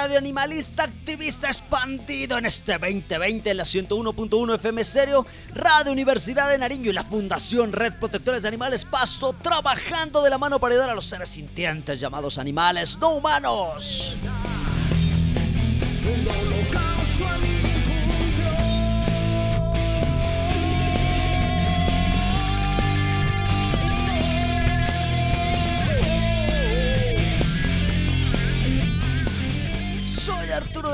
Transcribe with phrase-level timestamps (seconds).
[0.00, 6.56] Radio Animalista Activista Expandido en este 2020 en la 101.1 FM Serio, Radio Universidad de
[6.56, 10.90] Nariño y la Fundación Red Protectores de Animales Pasto, trabajando de la mano para ayudar
[10.90, 14.14] a los seres sintientes llamados animales no humanos.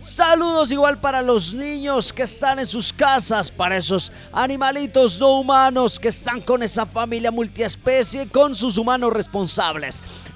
[0.00, 5.98] Saludos igual para los niños que están en sus casas, para esos animalitos no humanos
[5.98, 10.02] que están con esa familia multiespecie, con sus humanos responsables.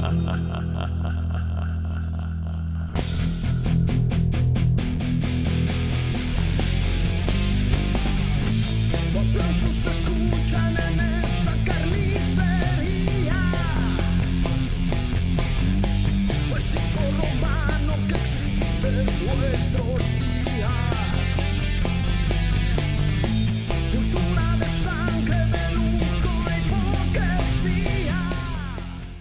[0.00, 0.49] ha ha ha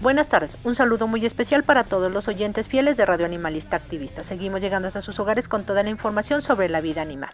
[0.09, 4.23] Buenas tardes, un saludo muy especial para todos los oyentes fieles de Radio Animalista Activista.
[4.23, 7.29] Seguimos llegando hasta sus hogares con toda la información sobre la vida animal.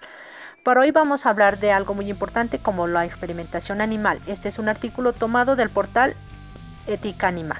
[0.61, 4.19] Por hoy vamos a hablar de algo muy importante como la experimentación animal.
[4.27, 6.15] Este es un artículo tomado del portal
[6.85, 7.59] Ética Animal.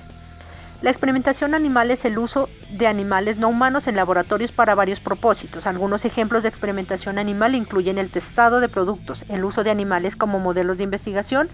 [0.82, 5.66] La experimentación animal es el uso de animales no humanos en laboratorios para varios propósitos.
[5.66, 10.40] Algunos ejemplos de experimentación animal incluyen el testado de productos, el uso de animales como
[10.40, 11.48] modelos de investigación,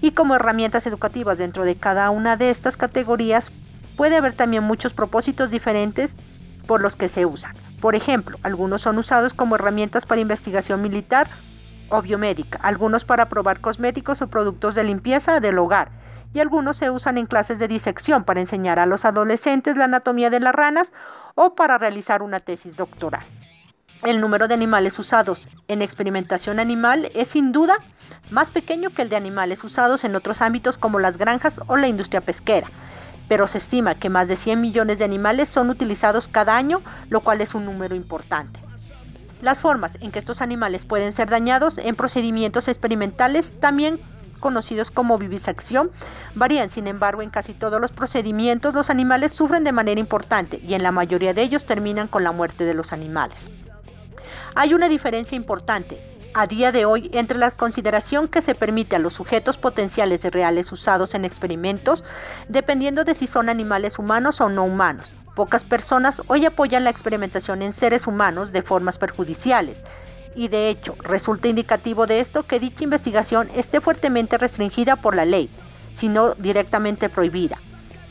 [0.00, 3.50] y como herramientas educativas dentro de cada una de estas categorías
[3.96, 6.14] puede haber también muchos propósitos diferentes
[6.66, 7.54] por los que se usan.
[7.80, 11.28] Por ejemplo, algunos son usados como herramientas para investigación militar
[11.88, 15.90] o biomédica, algunos para probar cosméticos o productos de limpieza del hogar,
[16.34, 20.28] y algunos se usan en clases de disección para enseñar a los adolescentes la anatomía
[20.28, 20.92] de las ranas
[21.34, 23.24] o para realizar una tesis doctoral.
[24.04, 27.78] El número de animales usados en experimentación animal es sin duda
[28.30, 31.88] más pequeño que el de animales usados en otros ámbitos como las granjas o la
[31.88, 32.68] industria pesquera.
[33.26, 36.80] pero se estima que más de 100 millones de animales son utilizados cada año,
[37.10, 38.58] lo cual es un número importante.
[39.42, 44.00] Las formas en que estos animales pueden ser dañados en procedimientos experimentales también
[44.40, 45.90] conocidos como vivisección,
[46.36, 50.72] varían, sin embargo, en casi todos los procedimientos los animales sufren de manera importante y
[50.72, 53.50] en la mayoría de ellos terminan con la muerte de los animales.
[54.60, 56.00] Hay una diferencia importante
[56.34, 60.30] a día de hoy entre la consideración que se permite a los sujetos potenciales y
[60.30, 62.02] reales usados en experimentos,
[62.48, 65.14] dependiendo de si son animales humanos o no humanos.
[65.36, 69.84] Pocas personas hoy apoyan la experimentación en seres humanos de formas perjudiciales,
[70.34, 75.24] y de hecho resulta indicativo de esto que dicha investigación esté fuertemente restringida por la
[75.24, 75.48] ley,
[75.94, 77.58] sino directamente prohibida.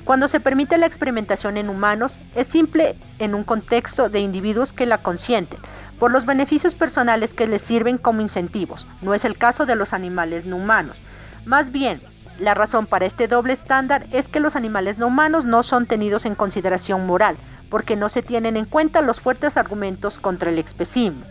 [0.06, 4.86] Cuando se permite la experimentación en humanos, es simple en un contexto de individuos que
[4.86, 5.60] la consienten,
[6.00, 8.86] por los beneficios personales que les sirven como incentivos.
[9.02, 11.02] No es el caso de los animales no humanos.
[11.46, 12.02] Más bien,
[12.40, 16.26] la razón para este doble estándar es que los animales no humanos no son tenidos
[16.26, 17.38] en consideración moral,
[17.70, 21.24] porque no se tienen en cuenta los fuertes argumentos contra el especismo.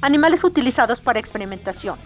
[0.00, 1.98] Animales utilizados para experimentación.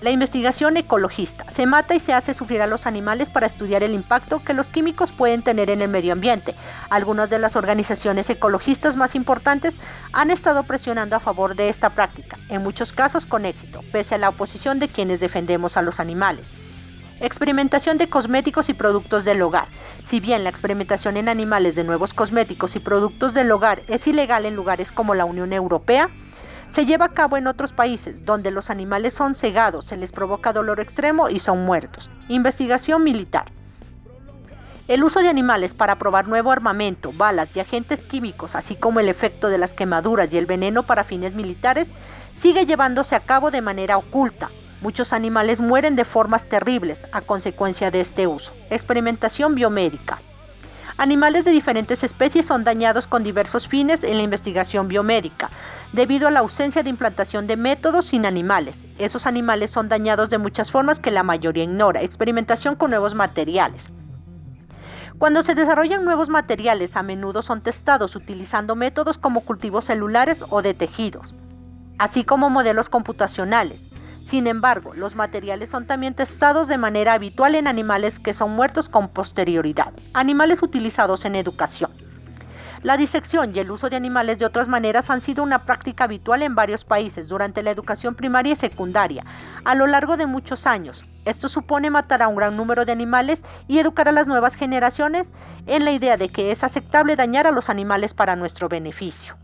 [0.00, 1.50] La investigación ecologista.
[1.50, 4.68] Se mata y se hace sufrir a los animales para estudiar el impacto que los
[4.68, 6.54] químicos pueden tener en el medio ambiente.
[6.88, 9.76] Algunas de las organizaciones ecologistas más importantes
[10.12, 14.18] han estado presionando a favor de esta práctica, en muchos casos con éxito, pese a
[14.18, 16.52] la oposición de quienes defendemos a los animales.
[17.20, 19.66] Experimentación de cosméticos y productos del hogar.
[20.04, 24.46] Si bien la experimentación en animales de nuevos cosméticos y productos del hogar es ilegal
[24.46, 26.08] en lugares como la Unión Europea,
[26.70, 30.52] se lleva a cabo en otros países, donde los animales son cegados, se les provoca
[30.52, 32.10] dolor extremo y son muertos.
[32.28, 33.50] Investigación militar.
[34.86, 39.08] El uso de animales para probar nuevo armamento, balas y agentes químicos, así como el
[39.08, 41.90] efecto de las quemaduras y el veneno para fines militares,
[42.34, 44.48] sigue llevándose a cabo de manera oculta.
[44.80, 48.52] Muchos animales mueren de formas terribles a consecuencia de este uso.
[48.70, 50.20] Experimentación biomédica.
[50.96, 55.50] Animales de diferentes especies son dañados con diversos fines en la investigación biomédica,
[55.92, 58.84] debido a la ausencia de implantación de métodos sin animales.
[58.98, 62.02] Esos animales son dañados de muchas formas que la mayoría ignora.
[62.02, 63.90] Experimentación con nuevos materiales.
[65.18, 70.62] Cuando se desarrollan nuevos materiales, a menudo son testados utilizando métodos como cultivos celulares o
[70.62, 71.34] de tejidos,
[71.98, 73.88] así como modelos computacionales.
[74.24, 78.88] Sin embargo, los materiales son también testados de manera habitual en animales que son muertos
[78.88, 81.90] con posterioridad, animales utilizados en educación.
[82.82, 86.42] La disección y el uso de animales de otras maneras han sido una práctica habitual
[86.42, 89.24] en varios países durante la educación primaria y secundaria
[89.64, 91.04] a lo largo de muchos años.
[91.24, 95.28] Esto supone matar a un gran número de animales y educar a las nuevas generaciones
[95.66, 99.36] en la idea de que es aceptable dañar a los animales para nuestro beneficio.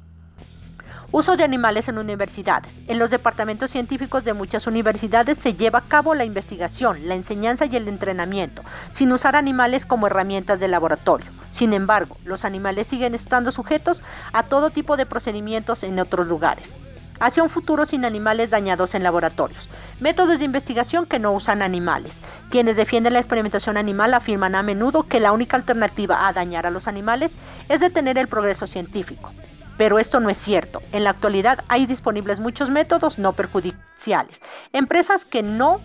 [1.11, 2.83] Uso de animales en universidades.
[2.87, 7.67] En los departamentos científicos de muchas universidades se lleva a cabo la investigación, la enseñanza
[7.67, 11.44] y el entrenamiento, sin usar animales como herramientas de laboratorio.
[11.55, 14.03] Sin embargo, los animales siguen estando sujetos
[14.33, 16.75] a todo tipo de procedimientos en otros lugares.
[17.21, 19.69] Hacia un futuro sin animales dañados en laboratorios.
[20.01, 22.21] Métodos de investigación que no usan animales.
[22.51, 26.73] Quienes defienden la experimentación animal afirman a menudo que la única alternativa a dañar a
[26.73, 27.31] los animales
[27.69, 29.31] es detener el progreso científico.
[29.79, 30.83] Pero esto no es cierto.
[30.91, 34.41] En la actualidad hay disponibles muchos métodos no perjudiciales.
[34.73, 35.81] Empresas que no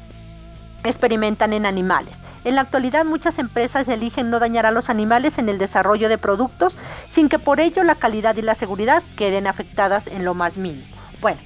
[0.83, 2.19] experimentan en animales.
[2.45, 6.17] En la actualidad muchas empresas eligen no dañar a los animales en el desarrollo de
[6.17, 6.77] productos
[7.09, 10.85] sin que por ello la calidad y la seguridad queden afectadas en lo más mínimo.
[11.21, 11.39] Bueno,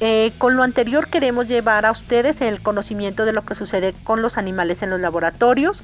[0.00, 4.20] eh, con lo anterior queremos llevar a ustedes el conocimiento de lo que sucede con
[4.20, 5.82] los animales en los laboratorios.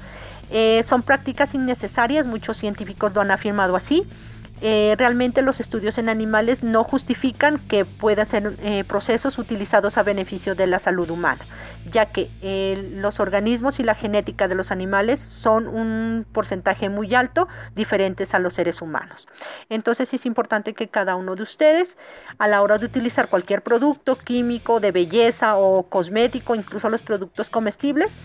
[0.50, 4.04] Eh, son prácticas innecesarias, muchos científicos lo han afirmado así.
[4.60, 10.02] Eh, realmente los estudios en animales no justifican que puedan ser eh, procesos utilizados a
[10.02, 11.44] beneficio de la salud humana,
[11.90, 17.14] ya que eh, los organismos y la genética de los animales son un porcentaje muy
[17.14, 17.46] alto
[17.76, 19.28] diferentes a los seres humanos.
[19.68, 21.96] Entonces es importante que cada uno de ustedes,
[22.38, 27.48] a la hora de utilizar cualquier producto químico, de belleza o cosmético, incluso los productos
[27.48, 28.18] comestibles,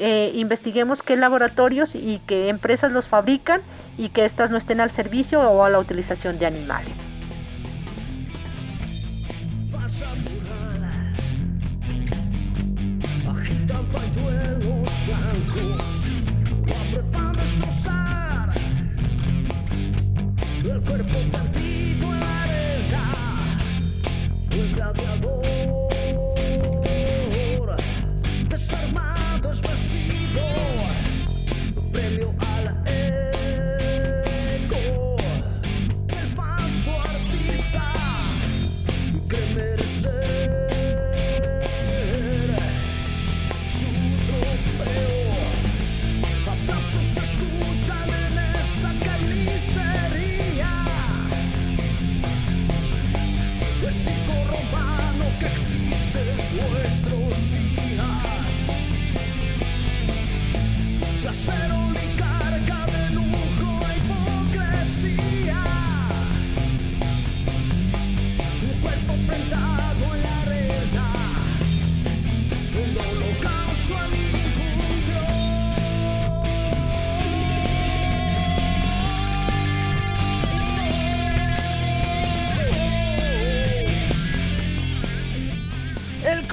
[0.00, 3.60] eh, investiguemos qué laboratorios y qué empresas los fabrican
[3.98, 6.96] y que éstas no estén al servicio o a la utilización de animales.
[20.62, 21.34] el en
[22.12, 23.04] arena,
[24.74, 25.40] gladiador
[28.48, 29.19] desarmado,
[31.92, 32.39] premio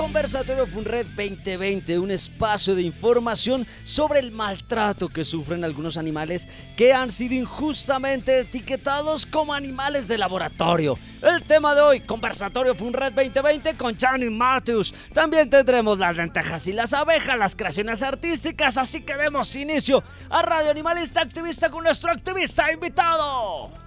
[0.07, 6.47] Conversatorio Funred 2020, un espacio de información sobre el maltrato que sufren algunos animales
[6.77, 10.97] que han sido injustamente etiquetados como animales de laboratorio.
[11.21, 14.93] El tema de hoy, Conversatorio Funred 2020 con Johnny Matthews.
[15.13, 20.41] También tendremos las lentejas y las abejas, las creaciones artísticas, así que demos inicio a
[20.41, 23.86] Radio Animalista Activista con nuestro activista invitado.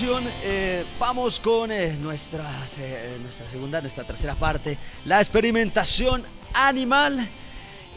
[0.00, 6.24] eh, vamos con eh, nuestra, eh, nuestra segunda, nuestra tercera parte, la experimentación
[6.54, 7.28] animal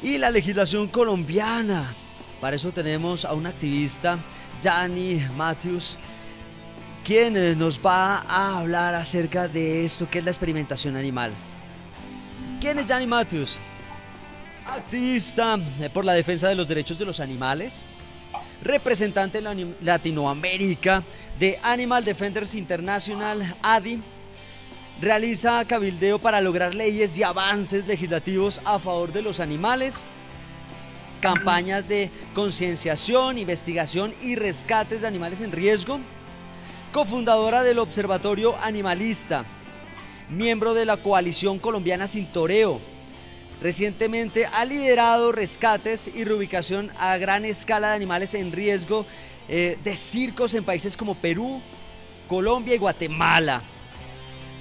[0.01, 1.93] y la legislación colombiana.
[2.39, 4.17] Para eso tenemos a un activista,
[4.63, 5.99] Gianni Matthews,
[7.03, 11.31] quien nos va a hablar acerca de esto que es la experimentación animal.
[12.59, 13.59] ¿Quién es Gianni Matthews?
[14.65, 15.59] Activista
[15.93, 17.85] por la defensa de los derechos de los animales,
[18.63, 21.03] representante en Latinoamérica
[21.39, 23.99] de Animal Defenders International, ADI,
[25.01, 30.03] realiza cabildeo para lograr leyes y avances legislativos a favor de los animales,
[31.21, 35.99] campañas de concienciación, investigación y rescates de animales en riesgo,
[36.91, 39.43] cofundadora del Observatorio Animalista,
[40.29, 42.79] miembro de la Coalición Colombiana Sin Toreo,
[43.61, 49.05] Recientemente ha liderado rescates y reubicación a gran escala de animales en riesgo
[49.47, 51.61] eh, de circos en países como Perú,
[52.27, 53.61] Colombia y Guatemala.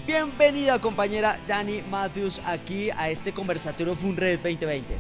[0.07, 4.95] Bienvenida compañera Jani Matthews aquí a este conversatorio FUNRED 2020.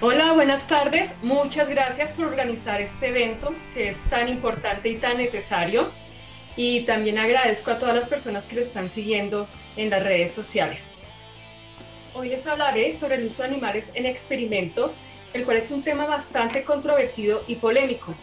[0.00, 1.14] Hola, buenas tardes.
[1.22, 5.90] Muchas gracias por organizar este evento que es tan importante y tan necesario.
[6.56, 9.46] Y también agradezco a todas las personas que lo están siguiendo
[9.76, 10.95] en las redes sociales.
[12.18, 14.96] Hoy les hablaré sobre el uso de animales en experimentos,
[15.34, 18.14] el cual es un tema bastante controvertido y polémico.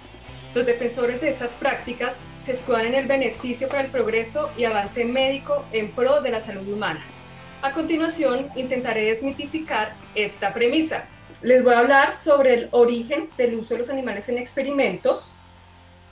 [0.55, 5.05] Los defensores de estas prácticas se escudan en el beneficio para el progreso y avance
[5.05, 7.05] médico en pro de la salud humana.
[7.61, 11.05] A continuación, intentaré desmitificar esta premisa.
[11.43, 15.33] Les voy a hablar sobre el origen del uso de los animales en experimentos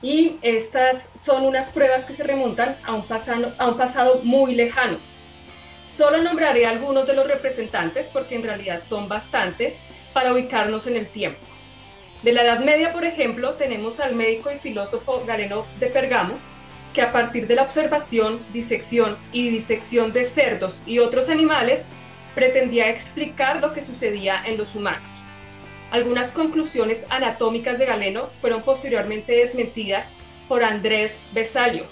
[0.04, 4.54] y estas son unas pruebas que se remontan a un pasado, a un pasado muy
[4.54, 5.00] lejano.
[5.96, 9.80] Solo nombraré algunos de los representantes porque en realidad son bastantes
[10.14, 11.40] para ubicarnos en el tiempo.
[12.24, 16.36] De la Edad Media, por ejemplo, tenemos al médico y filósofo Galeno de Pergamo,
[16.94, 21.86] que a partir de la observación, disección y disección de cerdos y otros animales,
[22.36, 25.02] pretendía explicar lo que sucedía en los humanos.
[25.92, 30.14] Algunas conclusiones anatómicas de Galeno fueron posteriormente desmentidas
[30.48, 31.86] por Andrés Besalio,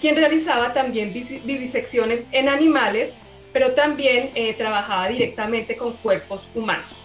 [0.00, 3.14] quien realizaba también vis- vivisecciones en animales,
[3.52, 7.02] pero también eh, trabajaba directamente con cuerpos humanos.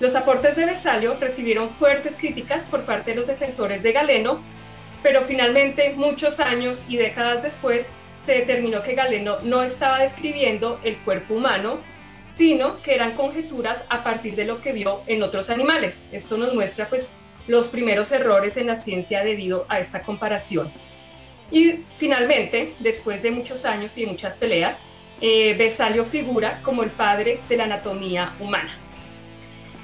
[0.00, 4.40] Los aportes de Besalio recibieron fuertes críticas por parte de los defensores de Galeno,
[5.02, 7.86] pero finalmente, muchos años y décadas después,
[8.24, 11.78] se determinó que Galeno no estaba describiendo el cuerpo humano,
[12.24, 16.06] sino que eran conjeturas a partir de lo que vio en otros animales.
[16.12, 17.08] Esto nos muestra pues
[17.46, 20.70] los primeros errores en la ciencia debido a esta comparación.
[21.50, 24.82] Y finalmente, después de muchos años y muchas peleas,
[25.20, 28.70] eh, figura como el padre de la anatomía humana.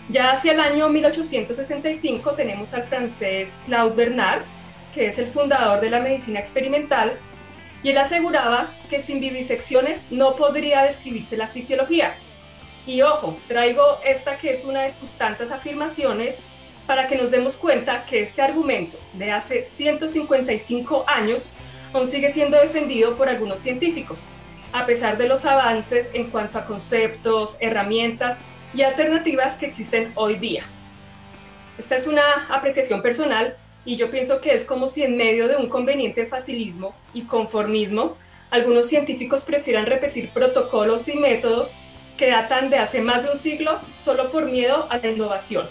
[0.09, 4.43] Ya hacia el año 1865 tenemos al francés Claude Bernard,
[4.95, 7.13] que es el fundador de la medicina experimental,
[7.83, 12.15] y él aseguraba que sin vivisecciones no podría describirse la fisiología.
[12.87, 16.39] Y ojo, traigo esta que es una de sus tantas afirmaciones
[16.87, 21.53] para que nos demos cuenta que este argumento de hace 155 años
[21.95, 24.25] aún sigue siendo defendido por algunos científicos,
[24.75, 28.41] a pesar de los avances en cuanto a conceptos, herramientas
[28.75, 30.65] y alternativas que existen hoy día.
[31.79, 35.55] Esta es una apreciación personal y yo pienso que es como si en medio de
[35.55, 38.17] un conveniente facilismo y conformismo,
[38.51, 41.77] algunos científicos prefieran repetir protocolos y métodos
[42.17, 45.69] que datan de hace más de un siglo solo por miedo a la innovación.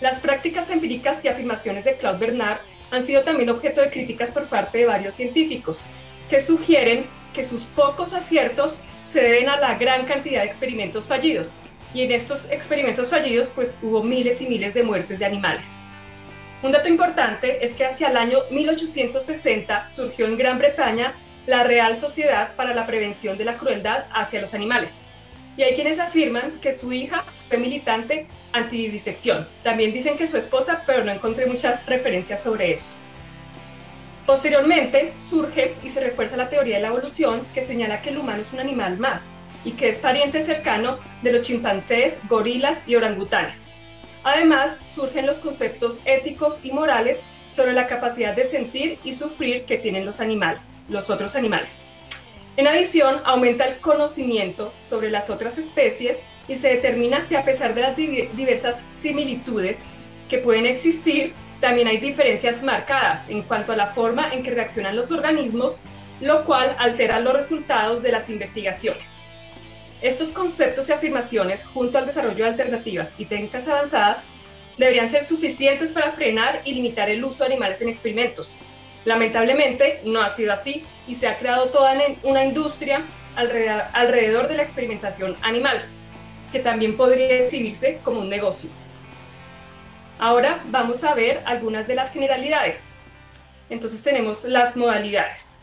[0.00, 4.46] Las prácticas empíricas y afirmaciones de Claude Bernard han sido también objeto de críticas por
[4.46, 5.84] parte de varios científicos,
[6.28, 8.78] que sugieren que sus pocos aciertos
[9.08, 11.50] se deben a la gran cantidad de experimentos fallidos.
[11.92, 15.66] Y en estos experimentos fallidos, pues hubo miles y miles de muertes de animales.
[16.62, 21.14] Un dato importante es que hacia el año 1860 surgió en Gran Bretaña
[21.46, 24.94] la Real Sociedad para la Prevención de la Crueldad hacia los Animales.
[25.56, 29.46] Y hay quienes afirman que su hija fue militante antivivisección.
[29.62, 32.90] También dicen que su esposa, pero no encontré muchas referencias sobre eso.
[34.26, 38.40] Posteriormente surge y se refuerza la teoría de la evolución que señala que el humano
[38.40, 39.32] es un animal más
[39.66, 43.68] y que es pariente cercano de los chimpancés, gorilas y orangutanes.
[44.22, 49.76] Además, surgen los conceptos éticos y morales sobre la capacidad de sentir y sufrir que
[49.76, 51.84] tienen los animales, los otros animales.
[52.56, 57.74] En adición, aumenta el conocimiento sobre las otras especies y se determina que a pesar
[57.74, 59.82] de las diversas similitudes
[60.30, 64.94] que pueden existir, también hay diferencias marcadas en cuanto a la forma en que reaccionan
[64.94, 65.80] los organismos,
[66.20, 69.12] lo cual altera los resultados de las investigaciones.
[70.02, 74.24] Estos conceptos y afirmaciones, junto al desarrollo de alternativas y técnicas avanzadas,
[74.76, 78.50] deberían ser suficientes para frenar y limitar el uso de animales en experimentos,
[79.06, 83.02] Lamentablemente no ha sido así y se ha creado toda una industria
[83.36, 85.82] alrededor de la experimentación animal,
[86.52, 88.70] que también podría describirse como un negocio.
[90.18, 92.94] Ahora vamos a ver algunas de las generalidades.
[93.70, 95.58] Entonces tenemos las modalidades.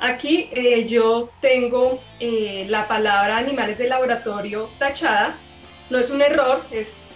[0.00, 5.36] Aquí eh, yo tengo eh, la palabra animales de laboratorio tachada.
[5.90, 7.08] No es un error, es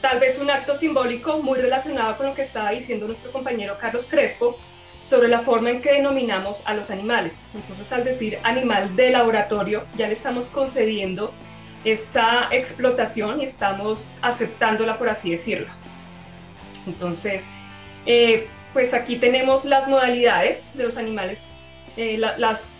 [0.00, 4.06] tal vez un acto simbólico muy relacionado con lo que estaba diciendo nuestro compañero Carlos
[4.08, 4.56] Crespo
[5.02, 7.48] sobre la forma en que denominamos a los animales.
[7.54, 11.32] Entonces, al decir animal de laboratorio, ya le estamos concediendo
[11.84, 15.68] esa explotación y estamos aceptándola, por así decirlo.
[16.86, 17.44] Entonces,
[18.06, 21.48] eh, pues aquí tenemos las modalidades de los animales,
[21.96, 22.20] eh,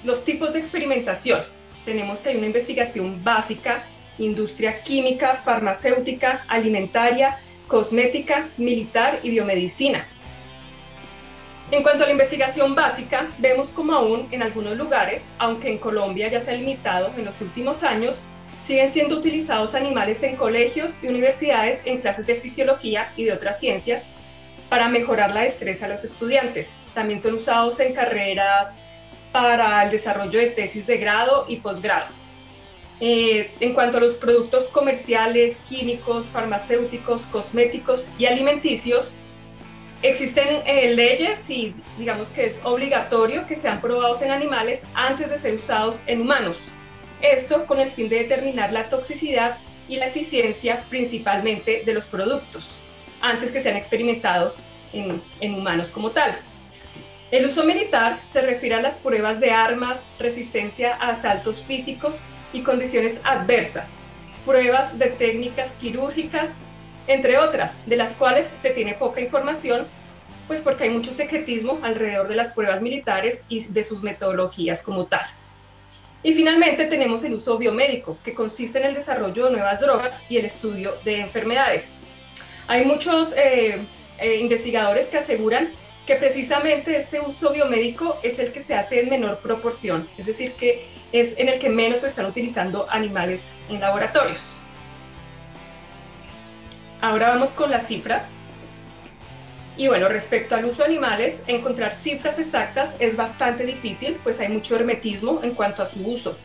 [0.05, 1.43] los tipos de experimentación.
[1.85, 3.85] Tenemos que hay una investigación básica
[4.19, 10.07] industria química, farmacéutica, alimentaria, cosmética, militar y biomedicina.
[11.71, 16.29] En cuanto a la investigación básica, vemos como aún en algunos lugares, aunque en Colombia
[16.29, 18.23] ya se ha limitado en los últimos años,
[18.67, 23.61] siguen siendo utilizados animales en colegios y universidades en clases de fisiología y de otras
[23.61, 24.07] ciencias
[24.69, 26.73] para mejorar la destreza a los estudiantes.
[26.93, 28.77] También son usados en carreras
[29.31, 32.09] para el desarrollo de tesis de grado y posgrado.
[32.99, 39.13] Eh, en cuanto a los productos comerciales, químicos, farmacéuticos, cosméticos y alimenticios,
[40.03, 45.39] existen eh, leyes y digamos que es obligatorio que sean probados en animales antes de
[45.39, 46.65] ser usados en humanos.
[47.33, 49.59] Esto con el fin de determinar la toxicidad
[49.89, 52.77] y la eficiencia principalmente de los productos,
[53.21, 54.61] antes que sean experimentados
[54.93, 56.39] en, en humanos como tal.
[57.33, 62.21] El uso militar se refiere a las pruebas de armas, resistencia a asaltos físicos
[62.53, 63.91] y condiciones adversas,
[64.45, 66.51] pruebas de técnicas quirúrgicas,
[67.09, 69.85] entre otras, de las cuales se tiene poca información,
[70.47, 75.07] pues porque hay mucho secretismo alrededor de las pruebas militares y de sus metodologías como
[75.07, 75.27] tal.
[76.23, 80.39] Y finalmente tenemos el uso biomédico, que consiste en el desarrollo de nuevas drogas y
[80.39, 82.01] el estudio de enfermedades.
[82.67, 83.79] Hay muchos eh,
[84.19, 85.71] eh, investigadores que aseguran
[86.07, 90.53] que precisamente este uso biomédico es el que se hace en menor proporción, es decir,
[90.53, 94.61] que es en el que menos se están utilizando animales en laboratorios.
[97.01, 98.36] Ahora vamos con las cifras.
[99.77, 104.49] Y bueno, respecto al uso de animales, encontrar cifras exactas es bastante difícil, pues hay
[104.49, 106.39] mucho hermetismo en cuanto a su uso.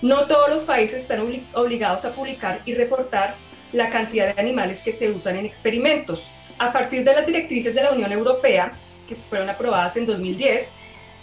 [0.00, 1.20] No todos los países están
[1.54, 3.34] obligados a publicar y reportar
[3.72, 6.30] la cantidad de animales que se usan en experimentos.
[6.58, 8.72] A partir de las directrices de la Unión Europea,
[9.08, 10.70] que fueron aprobadas en 2010,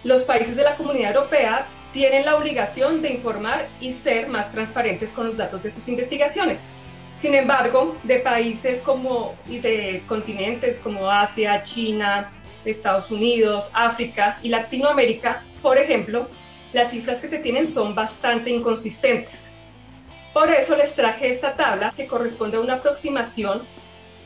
[0.04, 5.12] los países de la Comunidad Europea tienen la obligación de informar y ser más transparentes
[5.12, 6.66] con los datos de sus investigaciones.
[7.26, 12.30] Sin embargo, de países como y de continentes como Asia, China,
[12.64, 16.30] Estados Unidos, África y Latinoamérica, por ejemplo,
[16.72, 19.50] las cifras que se tienen son bastante inconsistentes.
[20.36, 23.64] Por eso les traje esta tabla que corresponde a una aproximación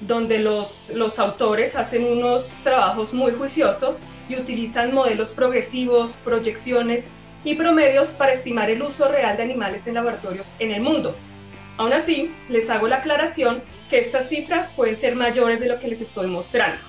[0.01, 7.11] donde los, los autores hacen unos trabajos muy juiciosos y utilizan modelos progresivos, proyecciones
[7.45, 11.15] y promedios para estimar el uso real de animales en laboratorios en el mundo.
[11.79, 15.87] Aún así, les hago la aclaración que estas cifras pueden ser mayores de lo que
[15.87, 16.81] les estoy mostrando.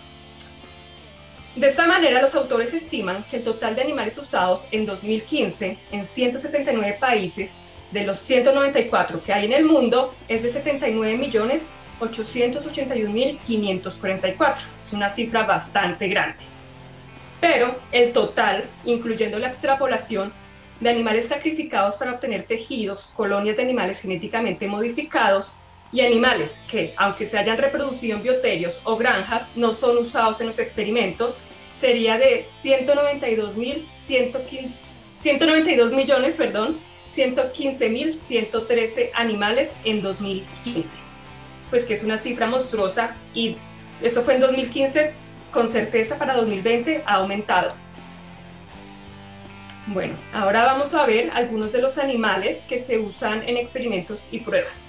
[1.55, 6.05] De esta manera, los autores estiman que el total de animales usados en 2015 en
[6.05, 7.53] 179 países
[7.93, 11.67] de los 194 que hay en el mundo es de 79 millones
[12.01, 14.55] 881.544.
[14.85, 16.39] Es una cifra bastante grande.
[17.41, 20.33] Pero el total, incluyendo la extrapolación
[20.81, 25.55] de animales sacrificados para obtener tejidos, colonias de animales genéticamente modificados
[25.93, 30.47] y animales que, aunque se hayan reproducido en bioterios o granjas, no son usados en
[30.47, 31.39] los experimentos,
[31.75, 33.83] sería de 192 mil
[35.19, 36.79] 192 millones, perdón,
[37.11, 40.89] 115 mil 113 animales en 2015.
[41.69, 43.57] Pues que es una cifra monstruosa y
[44.01, 45.13] eso fue en 2015,
[45.53, 47.73] con certeza para 2020 ha aumentado.
[49.87, 54.41] Bueno, ahora vamos a ver algunos de los animales que se usan en experimentos y
[54.41, 54.85] pruebas.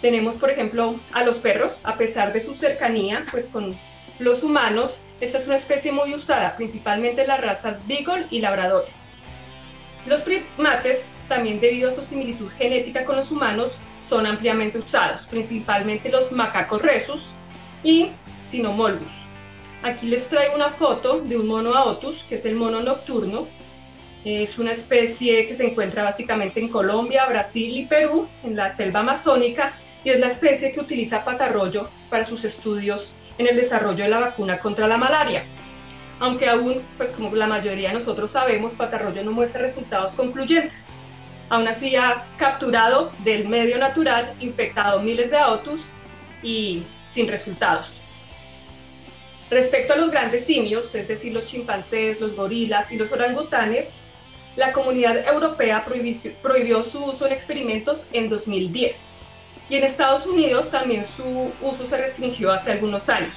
[0.00, 3.76] Tenemos, por ejemplo, a los perros, a pesar de su cercanía pues con
[4.18, 9.02] los humanos, esta es una especie muy usada, principalmente en las razas Beagle y Labradores.
[10.06, 13.76] Los primates, también debido a su similitud genética con los humanos,
[14.06, 17.30] son ampliamente usados, principalmente los macacos rhesus
[17.84, 18.10] y
[18.46, 19.12] Sinomolgus.
[19.82, 23.46] Aquí les traigo una foto de un mono aotus, que es el mono nocturno,
[24.24, 29.00] es una especie que se encuentra básicamente en Colombia, Brasil y Perú, en la selva
[29.00, 29.72] amazónica,
[30.04, 34.18] y es la especie que utiliza patarroyo para sus estudios en el desarrollo de la
[34.18, 35.44] vacuna contra la malaria.
[36.18, 40.90] Aunque aún, pues como la mayoría de nosotros sabemos, patarroyo no muestra resultados concluyentes.
[41.48, 45.80] Aún así ha capturado del medio natural, infectado miles de autos
[46.42, 48.00] y sin resultados.
[49.50, 53.94] Respecto a los grandes simios, es decir, los chimpancés, los gorilas y los orangutanes,
[54.56, 59.06] la comunidad europea prohibió, su uso en experimentos en 2010
[59.68, 63.36] y en Estados Unidos también su uso se restringió hace algunos años.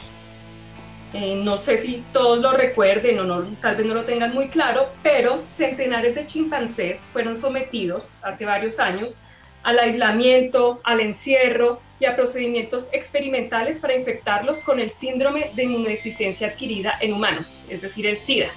[1.13, 4.47] Eh, no sé si todos lo recuerden o no, tal vez no lo tengan muy
[4.47, 9.21] claro, pero centenares de chimpancés fueron sometidos hace varios años
[9.62, 16.47] al aislamiento, al encierro y a procedimientos experimentales para infectarlos con el síndrome de inmunodeficiencia
[16.47, 18.49] adquirida en humanos, es decir, el SIDA.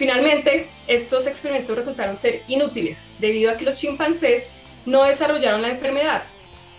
[0.00, 4.46] Finalmente, estos experimentos resultaron ser inútiles debido a que los chimpancés
[4.86, 6.22] no desarrollaron la enfermedad.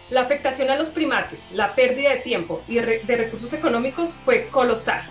[0.09, 5.03] La afectación a los primates, la pérdida de tiempo y de recursos económicos fue colosal.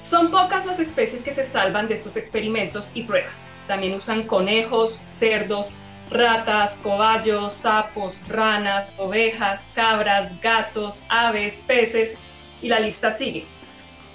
[0.00, 3.46] Son pocas las especies que se salvan de estos experimentos y pruebas.
[3.66, 5.74] También usan conejos, cerdos,
[6.10, 12.14] ratas, cobayos, sapos, ranas, ovejas, cabras, gatos, aves, peces
[12.62, 13.44] y la lista sigue.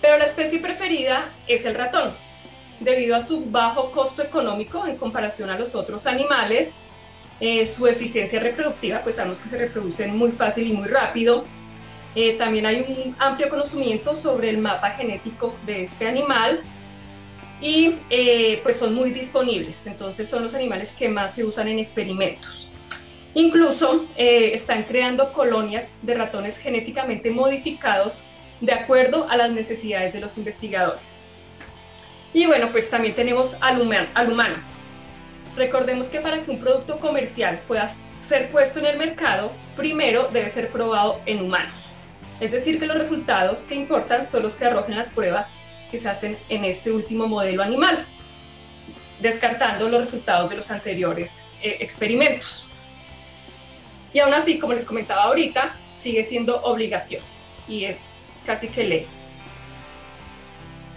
[0.01, 2.24] Pero la especie preferida es el ratón,
[2.79, 6.73] debido a su bajo costo económico en comparación a los otros animales,
[7.39, 11.43] eh, su eficiencia reproductiva, pues sabemos que se reproducen muy fácil y muy rápido.
[12.15, 16.61] Eh, también hay un amplio conocimiento sobre el mapa genético de este animal
[17.59, 21.79] y eh, pues son muy disponibles, entonces son los animales que más se usan en
[21.79, 22.69] experimentos.
[23.33, 28.21] Incluso están creando colonias de ratones genéticamente modificados
[28.61, 31.24] de acuerdo a las necesidades de los investigadores.
[32.35, 34.55] Y bueno, pues también tenemos al humano, al humano.
[35.55, 37.89] Recordemos que para que un producto comercial pueda
[38.25, 41.77] ser puesto en el mercado, primero debe ser probado en humanos.
[42.41, 45.53] Es decir, que los resultados que importan son los que arrojen las pruebas
[45.89, 48.05] que se hacen en este último modelo animal,
[49.21, 52.67] descartando los resultados de los anteriores eh, experimentos.
[54.11, 57.23] Y aún así, como les comentaba ahorita, sigue siendo obligación
[57.65, 58.07] y es
[58.45, 59.07] casi que ley.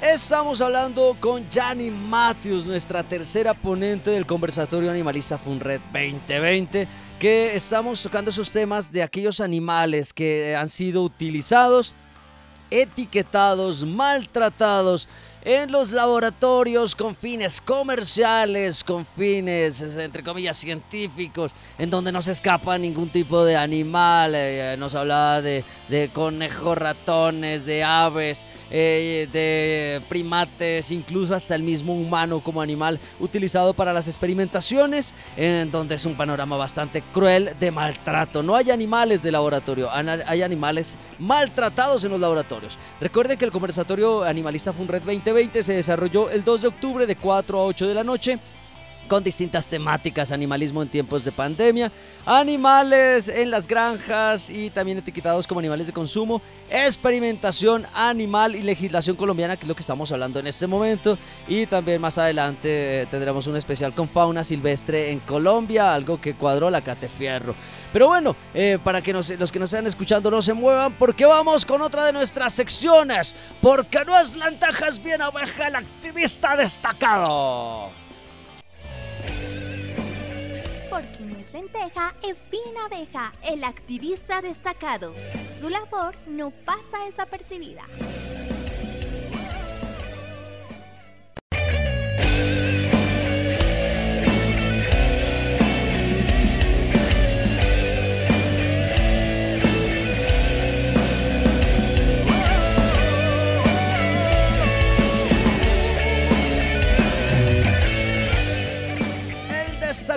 [0.00, 6.86] Estamos hablando con Jani Matthews, nuestra tercera ponente del conversatorio animalista Funred 2020,
[7.18, 11.96] que estamos tocando esos temas de aquellos animales que han sido utilizados,
[12.70, 15.08] etiquetados, maltratados
[15.48, 22.32] en los laboratorios con fines comerciales, con fines, entre comillas, científicos, en donde no se
[22.32, 24.32] escapa ningún tipo de animal.
[24.34, 25.64] Eh, nos hablaba de,
[26.12, 33.72] conejos, ratones, de aves, eh, de primates, incluso hasta el mismo humano como animal utilizado
[33.72, 38.42] para las experimentaciones, en donde es un panorama bastante cruel de maltrato.
[38.42, 42.76] No hay animales de laboratorio, hay animales maltratados en los laboratorios.
[43.00, 45.02] Recuerden que el conversatorio animalista Funred
[45.38, 48.40] 20 se desarrolló el 2 de octubre de 4 a 8 de la noche
[49.06, 51.92] con distintas temáticas, animalismo en tiempos de pandemia,
[52.26, 59.14] animales en las granjas y también etiquetados como animales de consumo, experimentación animal y legislación
[59.14, 63.06] colombiana, que es lo que estamos hablando en este momento, y también más adelante eh,
[63.06, 67.54] tendremos un especial con fauna silvestre en Colombia, algo que cuadró la Catefierro.
[67.92, 71.64] Pero bueno, eh, para que los que nos están escuchando no se muevan, porque vamos
[71.64, 77.90] con otra de nuestras secciones, porque no es lentejas bien oveja el activista destacado.
[80.90, 85.14] Porque no es lenteja, es bien abeja, el activista destacado.
[85.58, 87.84] Su labor no pasa desapercibida.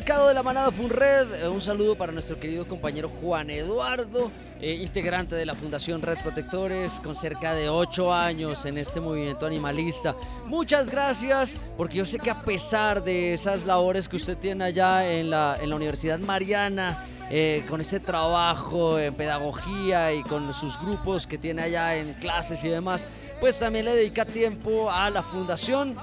[0.08, 5.46] La manada Funred, eh, un saludo para nuestro querido compañero Juan Eduardo, eh, integrante de
[5.46, 10.16] la Fundación Red Protectores, con cerca de ocho años en este movimiento animalista.
[10.48, 15.08] Muchas gracias, porque yo sé que a pesar de esas labores que usted tiene allá
[15.08, 20.80] en la, en la Universidad Mariana, eh, con ese trabajo en pedagogía y con sus
[20.82, 23.06] grupos que tiene allá en clases y demás,
[23.40, 25.96] pues también le dedica tiempo a la fundación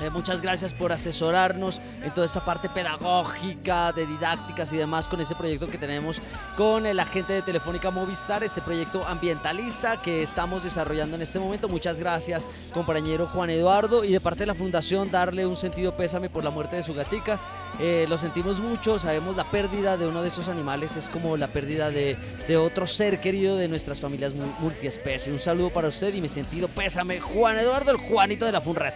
[0.00, 5.20] eh, muchas gracias por asesorarnos en toda esa parte pedagógica, de didácticas y demás con
[5.20, 6.20] ese proyecto que tenemos
[6.56, 11.68] con el agente de Telefónica Movistar, este proyecto ambientalista que estamos desarrollando en este momento.
[11.68, 16.30] Muchas gracias, compañero Juan Eduardo, y de parte de la Fundación darle un sentido pésame
[16.30, 17.38] por la muerte de su gatica.
[17.80, 21.48] Eh, lo sentimos mucho, sabemos la pérdida de uno de esos animales es como la
[21.48, 25.32] pérdida de, de otro ser querido de nuestras familias multiespecie.
[25.32, 28.92] Un saludo para usted y mi sentido pésame, Juan Eduardo, el Juanito de la Funred.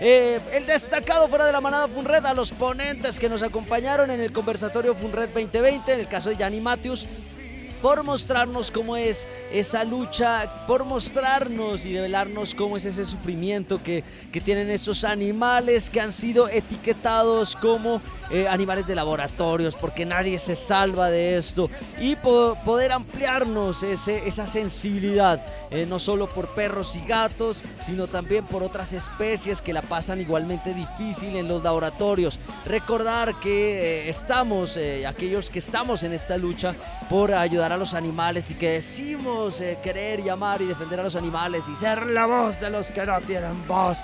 [0.00, 4.20] Eh, el destacado fuera de la manada Funred, a los ponentes que nos acompañaron en
[4.20, 7.06] el conversatorio Funred 2020, en el caso de Yanni Matthews,
[7.80, 14.02] por mostrarnos cómo es esa lucha, por mostrarnos y develarnos cómo es ese sufrimiento que,
[14.32, 20.38] que tienen esos animales que han sido etiquetados como eh, animales de laboratorios, porque nadie
[20.38, 21.68] se salva de esto,
[22.00, 28.62] y poder ampliarnos esa sensibilidad, eh, no solo por perros y gatos, sino también por
[28.62, 32.38] otras especies que la pasan igualmente difícil en los laboratorios.
[32.64, 36.74] Recordar que eh, estamos, aquellos que estamos en esta lucha,
[37.10, 41.16] por ayudar a los animales y que decimos querer y amar y defender a los
[41.16, 43.98] animales y ser la voz de los que no tienen voz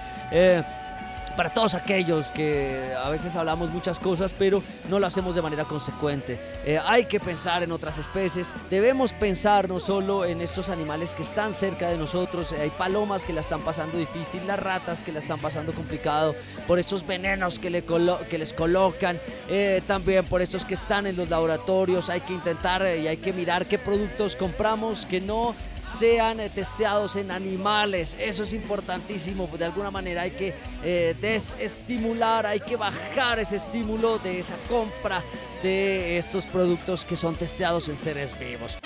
[1.36, 5.64] para todos aquellos que a veces hablamos muchas cosas, pero no lo hacemos de manera
[5.64, 6.38] consecuente.
[6.64, 11.22] Eh, hay que pensar en otras especies, debemos pensar no solo en estos animales que
[11.22, 15.20] están cerca de nosotros, hay palomas que la están pasando difícil, las ratas que la
[15.20, 16.34] están pasando complicado,
[16.66, 17.84] por esos venenos que, le
[18.28, 22.82] que les colocan, eh, también por esos que están en los laboratorios, hay que intentar
[22.82, 28.16] y hay que mirar qué productos compramos, que no sean testeados en animales.
[28.18, 29.48] Eso es importantísimo.
[29.58, 35.22] De alguna manera hay que eh, desestimular, hay que bajar ese estímulo de esa compra
[35.62, 38.78] de estos productos que son testeados en seres vivos.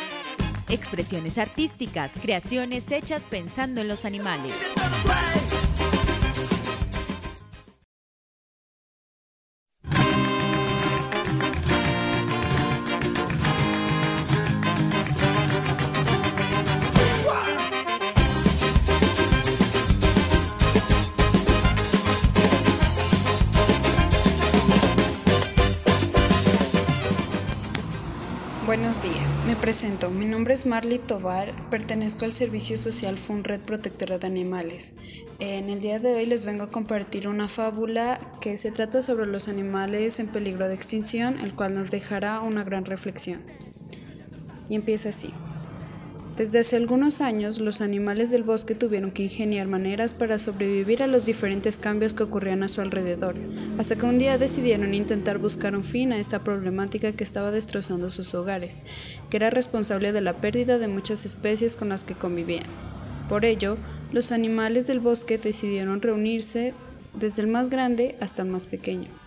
[0.68, 4.52] Expresiones artísticas, creaciones hechas pensando en los animales.
[29.46, 30.10] Me presento.
[30.10, 34.96] Mi nombre es Marley Tovar, pertenezco al Servicio Social Red Protectora de Animales.
[35.38, 39.26] En el día de hoy les vengo a compartir una fábula que se trata sobre
[39.26, 43.40] los animales en peligro de extinción, el cual nos dejará una gran reflexión.
[44.68, 45.32] Y empieza así.
[46.36, 51.06] Desde hace algunos años, los animales del bosque tuvieron que ingeniar maneras para sobrevivir a
[51.06, 53.36] los diferentes cambios que ocurrían a su alrededor,
[53.78, 58.10] hasta que un día decidieron intentar buscar un fin a esta problemática que estaba destrozando
[58.10, 58.80] sus hogares,
[59.30, 62.66] que era responsable de la pérdida de muchas especies con las que convivían.
[63.28, 63.76] Por ello,
[64.12, 66.74] los animales del bosque decidieron reunirse
[67.14, 69.23] desde el más grande hasta el más pequeño.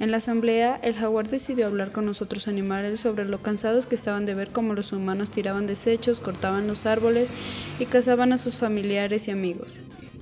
[0.00, 3.94] En la asamblea, el jaguar decidió hablar con los otros animales sobre lo cansados que
[3.94, 7.32] estaban de ver cómo los humanos tiraban desechos, cortaban los árboles
[7.78, 9.78] y cazaban a sus familiares y amigos.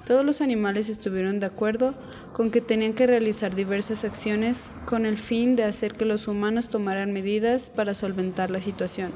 [0.07, 1.95] Todos los animales estuvieron de acuerdo
[2.33, 6.69] con que tenían que realizar diversas acciones con el fin de hacer que los humanos
[6.69, 9.11] tomaran medidas para solventar la situación.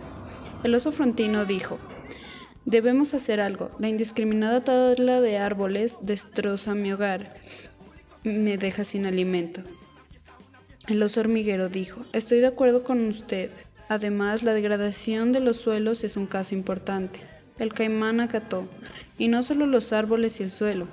[0.65, 1.79] El oso frontino dijo,
[2.65, 3.71] Debemos hacer algo.
[3.79, 7.37] La indiscriminada tala de árboles destroza mi hogar,
[8.25, 9.63] me deja sin alimento.
[10.89, 13.51] El oso hormiguero dijo, estoy de acuerdo con usted.
[13.89, 17.21] Además, la degradación de los suelos es un caso importante.
[17.59, 18.69] El caimán acató,
[19.19, 20.87] y no solo los árboles y el suelo.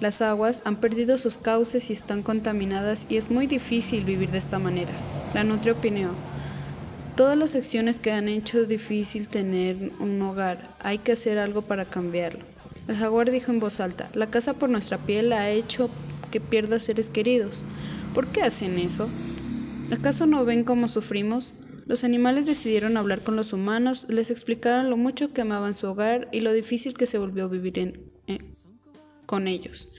[0.00, 4.38] Las aguas han perdido sus cauces y están contaminadas y es muy difícil vivir de
[4.38, 4.92] esta manera.
[5.34, 6.14] La nutria opinó,
[7.14, 11.84] todas las acciones que han hecho difícil tener un hogar, hay que hacer algo para
[11.84, 12.46] cambiarlo.
[12.86, 15.90] El jaguar dijo en voz alta, la caza por nuestra piel ha hecho
[16.30, 17.66] que pierda seres queridos.
[18.18, 19.08] ¿Por qué hacen eso?
[19.92, 21.54] ¿Acaso no ven cómo sufrimos?
[21.86, 26.28] Los animales decidieron hablar con los humanos, les explicaron lo mucho que amaban su hogar
[26.32, 28.10] y lo difícil que se volvió vivir
[29.24, 29.90] con ellos.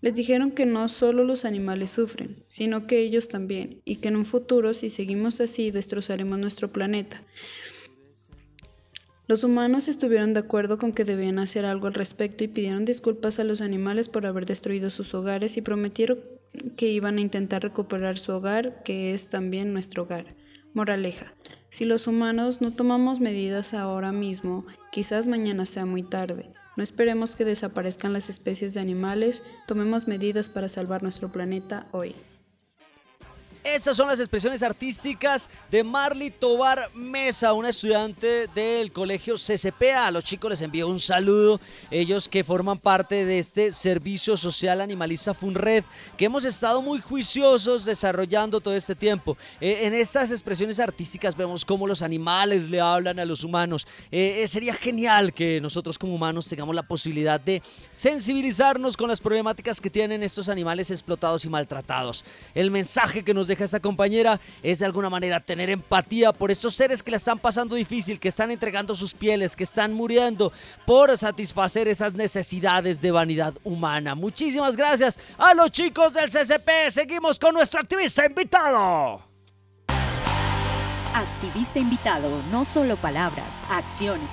[0.00, 4.16] Les dijeron que no solo los animales sufren, sino que ellos también, y que en
[4.16, 7.22] un futuro, si seguimos así, destrozaremos nuestro planeta.
[9.28, 13.38] Los humanos estuvieron de acuerdo con que debían hacer algo al respecto y pidieron disculpas
[13.38, 16.18] a los animales por haber destruido sus hogares y prometieron
[16.76, 20.34] que iban a intentar recuperar su hogar, que es también nuestro hogar.
[20.72, 21.26] Moraleja.
[21.68, 26.52] Si los humanos no tomamos medidas ahora mismo, quizás mañana sea muy tarde.
[26.76, 32.14] No esperemos que desaparezcan las especies de animales, tomemos medidas para salvar nuestro planeta hoy.
[33.62, 39.82] Estas son las expresiones artísticas de Marley Tobar Mesa, una estudiante del colegio CCP.
[39.94, 44.80] A los chicos les envío un saludo, ellos que forman parte de este servicio social
[44.80, 45.84] animalista FUNRED,
[46.16, 49.36] que hemos estado muy juiciosos desarrollando todo este tiempo.
[49.60, 53.86] Eh, en estas expresiones artísticas vemos cómo los animales le hablan a los humanos.
[54.10, 59.20] Eh, eh, sería genial que nosotros como humanos tengamos la posibilidad de sensibilizarnos con las
[59.20, 62.24] problemáticas que tienen estos animales explotados y maltratados.
[62.54, 66.74] El mensaje que nos deja esta compañera es de alguna manera tener empatía por estos
[66.74, 70.52] seres que la están pasando difícil, que están entregando sus pieles, que están muriendo
[70.86, 74.14] por satisfacer esas necesidades de vanidad humana.
[74.14, 76.90] Muchísimas gracias a los chicos del CCP.
[76.90, 79.22] Seguimos con nuestro activista invitado.
[81.12, 84.30] Activista invitado, no solo palabras, acciones.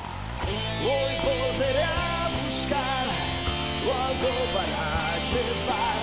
[0.83, 3.07] Hoy volveré a buscar
[3.91, 5.96] algo para llevar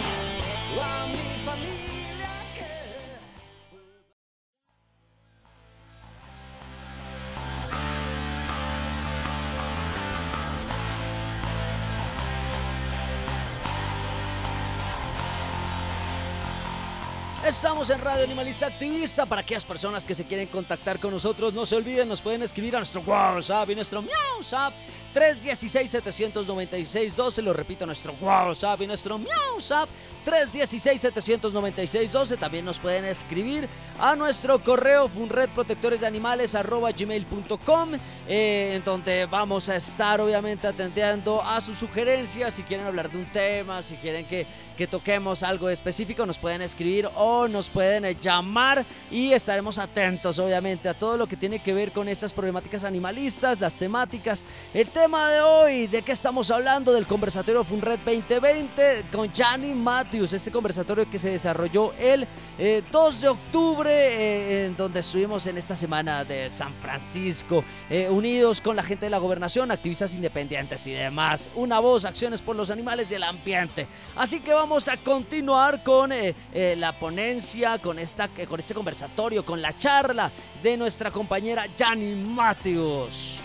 [17.47, 19.27] Estamos en Radio Animalista Activista.
[19.27, 22.75] Para aquellas personas que se quieren contactar con nosotros, no se olviden, nos pueden escribir
[22.75, 24.73] a nuestro WhatsApp y nuestro WhatsApp
[25.15, 27.43] 316-796-12.
[27.43, 29.89] Lo repito, nuestro WhatsApp y nuestro WhatsApp
[30.27, 32.39] 316-796-12.
[32.39, 33.69] También nos pueden escribir
[34.01, 37.91] a nuestro correo funredprotectoresdeanimales.gmail.com
[38.27, 42.55] eh, en donde vamos a estar obviamente atendiendo a sus sugerencias.
[42.55, 44.47] Si quieren hablar de un tema, si quieren que,
[44.77, 50.39] que toquemos algo específico, nos pueden escribir o nos pueden eh, llamar y estaremos atentos
[50.39, 54.45] obviamente a todo lo que tiene que ver con estas problemáticas animalistas, las temáticas.
[54.73, 56.91] El tema de hoy, ¿de qué estamos hablando?
[56.91, 62.27] Del conversatorio Funred 2020 con Gianni Matthews, este conversatorio que se desarrolló el
[62.59, 68.09] eh, 2 de octubre, eh, en donde estuvimos en esta semana de San Francisco, eh,
[68.09, 71.51] unidos con la gente de la gobernación, activistas independientes y demás.
[71.55, 73.87] Una voz, acciones por los animales y el ambiente.
[74.17, 78.73] Así que vamos a continuar con eh, eh, la ponencia, con, esta, eh, con este
[78.73, 83.43] conversatorio, con la charla de nuestra compañera Gianni Matthews.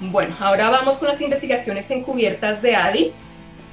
[0.00, 3.12] Bueno, ahora vamos con las investigaciones encubiertas de ADI.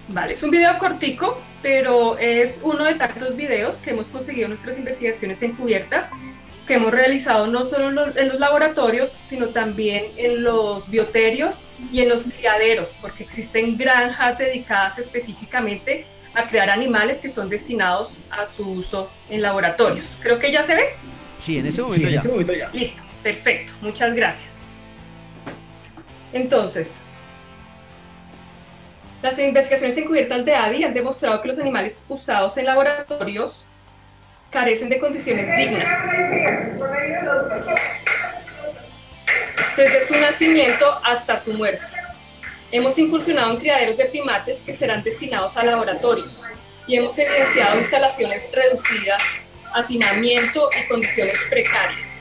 [0.10, 4.52] Vale, es un video cortico, pero es uno de tantos videos que hemos conseguido en
[4.52, 6.12] nuestras investigaciones encubiertas
[6.68, 11.66] que hemos realizado no solo en los, en los laboratorios, sino también en los bioterios
[11.94, 18.22] y en los criaderos, porque existen granjas dedicadas específicamente a crear animales que son destinados
[18.30, 20.18] a su uso en laboratorios.
[20.22, 20.90] Creo que ya se ve.
[21.40, 22.70] Sí, en ese momento ya.
[22.74, 24.57] Listo, perfecto, muchas gracias.
[26.34, 26.92] Entonces,
[29.22, 33.66] las investigaciones encubiertas de ADI han demostrado que los animales usados en laboratorios
[34.50, 35.92] carecen de condiciones dignas.
[39.76, 41.92] Desde su nacimiento hasta su muerte.
[42.72, 46.48] Hemos incursionado en criaderos de primates que serán destinados a laboratorios
[46.86, 49.21] y hemos evidenciado instalaciones reducidas,
[49.73, 52.17] hacinamiento y condiciones precarias.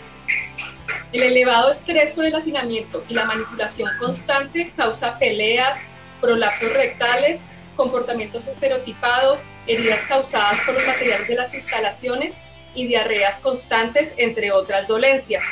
[1.12, 5.78] El elevado estrés por el hacinamiento y la manipulación constante causa peleas,
[6.20, 7.40] prolapsos rectales,
[7.76, 12.36] comportamientos estereotipados, heridas causadas por los materiales de las instalaciones
[12.74, 15.44] y diarreas constantes, entre otras dolencias.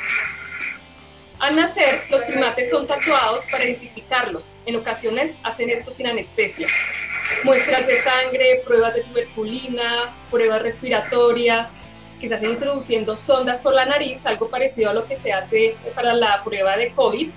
[1.39, 4.45] Al nacer, los primates son tatuados para identificarlos.
[4.67, 6.69] En ocasiones hacen esto sin anestesia.
[7.43, 11.73] Muestras de sangre, pruebas de tuberculina, pruebas respiratorias,
[12.33, 16.43] hacen introduciendo sondas por la nariz, algo parecido a lo que se hace para la
[16.45, 17.31] prueba de COVID.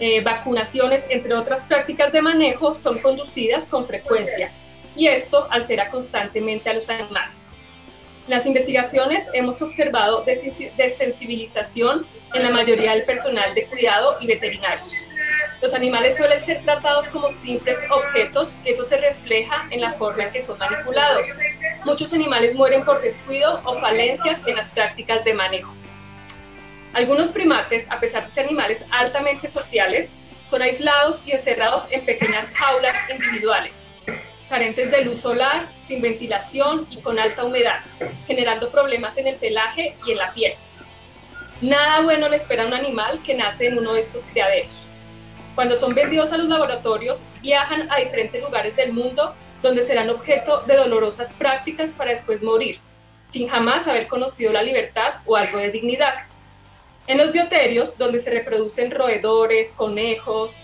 [0.00, 4.52] Eh, vacunaciones, entre otras prácticas de manejo, son conducidas con frecuencia
[4.94, 7.38] y esto altera constantemente a los animales.
[8.26, 14.26] En las investigaciones hemos observado desensi- desensibilización en la mayoría del personal de cuidado y
[14.26, 14.92] veterinarios.
[15.60, 20.32] Los animales suelen ser tratados como simples objetos eso se refleja en la forma en
[20.32, 21.26] que son manipulados.
[21.84, 25.72] Muchos animales mueren por descuido o falencias en las prácticas de manejo.
[26.92, 32.50] Algunos primates, a pesar de ser animales altamente sociales, son aislados y encerrados en pequeñas
[32.52, 33.84] jaulas individuales,
[34.48, 37.80] carentes de luz solar, sin ventilación y con alta humedad,
[38.26, 40.54] generando problemas en el pelaje y en la piel.
[41.60, 44.87] Nada bueno le espera a un animal que nace en uno de estos criaderos.
[45.58, 50.60] Cuando son vendidos a los laboratorios, viajan a diferentes lugares del mundo donde serán objeto
[50.68, 52.78] de dolorosas prácticas para después morir,
[53.28, 56.14] sin jamás haber conocido la libertad o algo de dignidad.
[57.08, 60.54] En los bioterios, donde se reproducen roedores, conejos,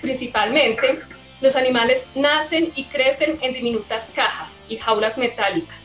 [0.00, 1.00] principalmente,
[1.42, 5.82] los animales nacen y crecen en diminutas cajas y jaulas metálicas,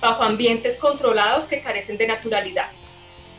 [0.00, 2.70] bajo ambientes controlados que carecen de naturalidad.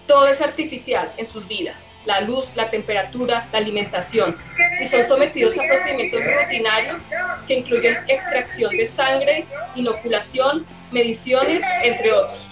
[0.08, 4.38] Todo es artificial en sus vidas, la luz, la temperatura, la alimentación,
[4.80, 7.10] y son sometidos a procedimientos rutinarios
[7.48, 9.46] que incluyen extracción de sangre,
[9.76, 12.50] inoculación, mediciones, entre otros.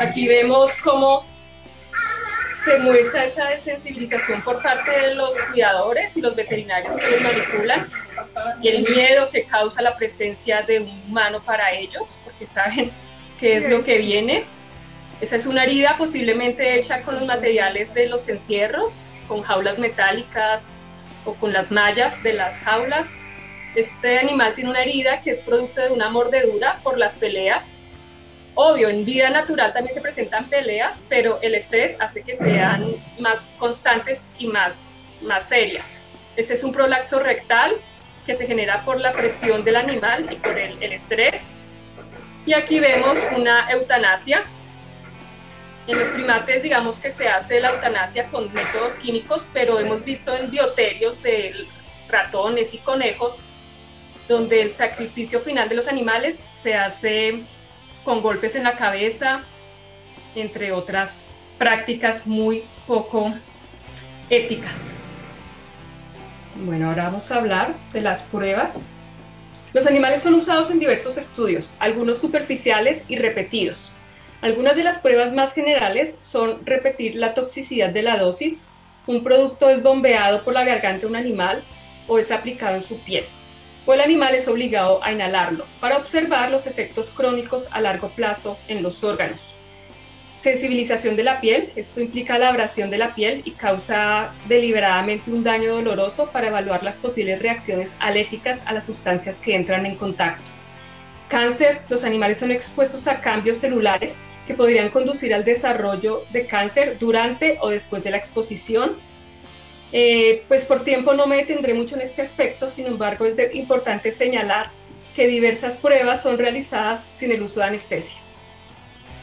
[0.00, 1.24] Aquí vemos cómo
[2.64, 7.88] se muestra esa desensibilización por parte de los cuidadores y los veterinarios que los manipulan
[8.60, 12.90] y el miedo que causa la presencia de un humano para ellos, porque saben
[13.38, 14.44] qué es lo que viene.
[15.20, 20.62] Esa es una herida posiblemente hecha con los materiales de los encierros, con jaulas metálicas
[21.24, 23.08] o con las mallas de las jaulas.
[23.74, 27.74] Este animal tiene una herida que es producto de una mordedura por las peleas
[28.60, 33.48] Obvio, en vida natural también se presentan peleas, pero el estrés hace que sean más
[33.56, 34.90] constantes y más,
[35.22, 36.02] más serias.
[36.34, 37.70] Este es un prolaxo rectal
[38.26, 41.42] que se genera por la presión del animal y por el estrés.
[42.46, 44.42] Y aquí vemos una eutanasia.
[45.88, 50.36] En los primates, digamos que se hace la eutanasia con métodos químicos, pero hemos visto
[50.36, 51.66] en bioterios de
[52.10, 53.38] ratones y conejos,
[54.28, 57.42] donde el sacrificio final de los animales se hace
[58.04, 59.40] con golpes en la cabeza,
[60.34, 61.16] entre otras
[61.56, 63.32] prácticas muy poco
[64.28, 64.88] éticas.
[66.66, 68.90] Bueno, ahora vamos a hablar de las pruebas.
[69.72, 73.92] Los animales son usados en diversos estudios, algunos superficiales y repetidos.
[74.40, 78.66] Algunas de las pruebas más generales son repetir la toxicidad de la dosis,
[79.06, 81.64] un producto es bombeado por la garganta de un animal
[82.06, 83.26] o es aplicado en su piel
[83.88, 88.58] o el animal es obligado a inhalarlo para observar los efectos crónicos a largo plazo
[88.68, 89.54] en los órganos.
[90.40, 95.42] Sensibilización de la piel, esto implica la abrasión de la piel y causa deliberadamente un
[95.42, 100.57] daño doloroso para evaluar las posibles reacciones alérgicas a las sustancias que entran en contacto.
[101.28, 104.16] Cáncer, los animales son expuestos a cambios celulares
[104.46, 108.96] que podrían conducir al desarrollo de cáncer durante o después de la exposición
[109.92, 114.12] eh, pues por tiempo no me detendré mucho en este aspecto, sin embargo es importante
[114.12, 114.70] señalar
[115.14, 118.18] que diversas pruebas son realizadas sin el uso de anestesia.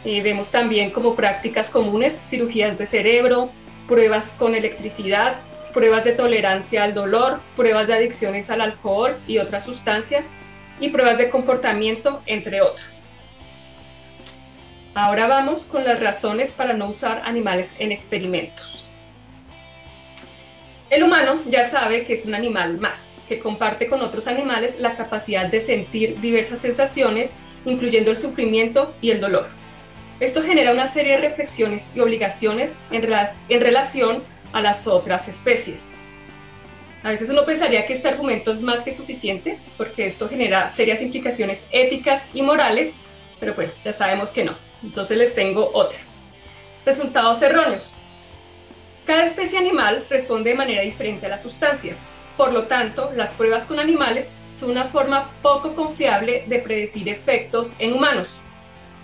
[0.04, 3.50] Eh, vemos también como prácticas comunes cirugías de cerebro,
[3.88, 5.36] pruebas con electricidad,
[5.74, 10.30] pruebas de tolerancia al dolor, pruebas de adicciones al alcohol y otras sustancias
[10.80, 13.08] y pruebas de comportamiento, entre otras.
[14.94, 18.86] Ahora vamos con las razones para no usar animales en experimentos.
[20.90, 24.96] El humano ya sabe que es un animal más, que comparte con otros animales la
[24.96, 27.34] capacidad de sentir diversas sensaciones,
[27.66, 29.48] incluyendo el sufrimiento y el dolor.
[30.20, 33.04] Esto genera una serie de reflexiones y obligaciones en,
[33.62, 34.24] relación
[34.54, 35.90] a las otras especies.
[37.06, 41.04] A veces uno pensaría que este argumento es más que suficiente, porque esto genera serias
[41.04, 42.96] implicaciones éticas y morales,
[43.40, 44.56] pero bueno, ya sabemos que no.
[44.82, 46.00] Entonces les tengo otra.
[46.84, 47.94] Resultados erróneos.
[49.06, 52.08] Cada especie animal responde de manera diferente a las sustancias.
[52.38, 57.72] Por lo tanto, las pruebas con animales son una forma poco confiable de predecir efectos
[57.78, 58.40] en humanos.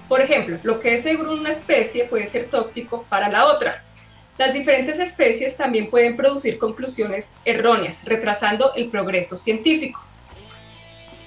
[0.09, 3.83] Por ejemplo, lo que es seguro en una especie puede ser tóxico para la otra.
[4.41, 10.03] Las diferentes especies también pueden producir conclusiones erróneas, retrasando el progreso científico.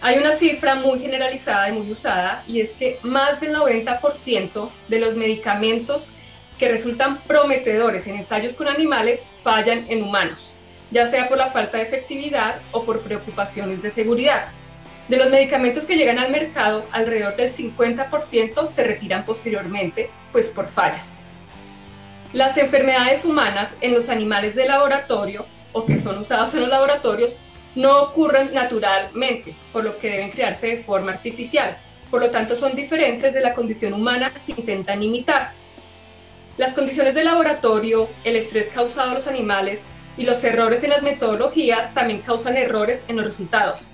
[0.01, 4.99] Hay una cifra muy generalizada y muy usada, y es que más del 90% de
[4.99, 6.11] los medicamentos
[6.59, 10.51] que resultan prometedores en ensayos con animales fallan en humanos,
[10.91, 14.49] ya sea por la falta de efectividad o por preocupaciones de seguridad.
[15.07, 20.67] De los medicamentos que llegan al mercado, alrededor del 50% se retiran posteriormente, pues por
[20.67, 21.21] fallas.
[22.35, 27.37] Las enfermedades humanas en los animales de laboratorio o que son usados en los laboratorios
[27.76, 31.76] no ocurren naturalmente, por lo que deben crearse de forma artificial.
[32.11, 35.53] Por lo tanto, son diferentes de la condición humana que intentan imitar.
[36.59, 39.85] Las condiciones de laboratorio, el estrés causado a los animales
[40.16, 43.87] y los errores en las metodologías también causan errores en los resultados,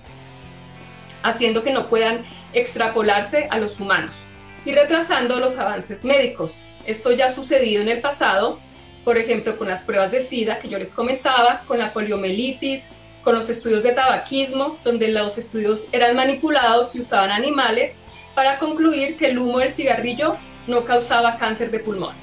[1.22, 2.24] haciendo que no puedan
[2.54, 4.16] extrapolarse a los humanos
[4.64, 6.62] y retrasando los avances médicos.
[6.90, 8.58] Esto ya ha sucedido en el pasado,
[9.04, 12.88] por ejemplo, con las pruebas de SIDA que yo les comentaba, con la poliomielitis,
[13.22, 17.98] con los estudios de tabaquismo, donde los estudios eran manipulados y usaban animales
[18.34, 20.36] para concluir que el humo del cigarrillo
[20.66, 22.14] no causaba cáncer de pulmón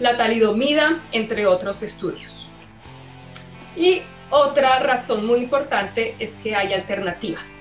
[0.00, 2.48] la talidomida, entre otros estudios.
[3.76, 7.59] Y otra razón muy importante es que hay alternativas.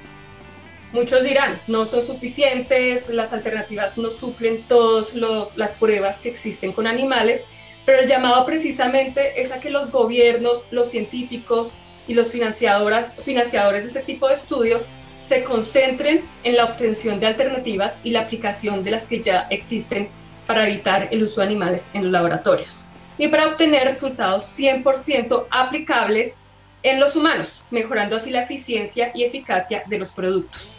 [0.92, 6.88] Muchos dirán, no son suficientes, las alternativas no suplen todas las pruebas que existen con
[6.88, 7.46] animales,
[7.86, 11.76] pero el llamado precisamente es a que los gobiernos, los científicos
[12.08, 14.88] y los financiadores de ese tipo de estudios
[15.22, 20.10] se concentren en la obtención de alternativas y la aplicación de las que ya existen
[20.48, 22.88] para evitar el uso de animales en los laboratorios
[23.20, 26.38] y para obtener resultados 100% aplicables
[26.82, 30.79] en los humanos, mejorando así la eficiencia y eficacia de los productos.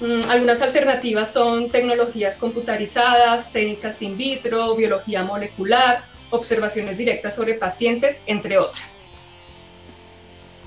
[0.00, 8.22] Mm, algunas alternativas son tecnologías computarizadas, técnicas in vitro, biología molecular, observaciones directas sobre pacientes,
[8.26, 9.04] entre otras.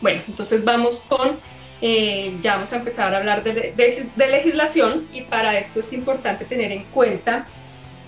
[0.02, 1.40] Bueno, entonces vamos con,
[1.82, 3.74] eh, ya vamos a empezar a hablar de,
[4.16, 7.48] legislación y para esto es importante tener en cuenta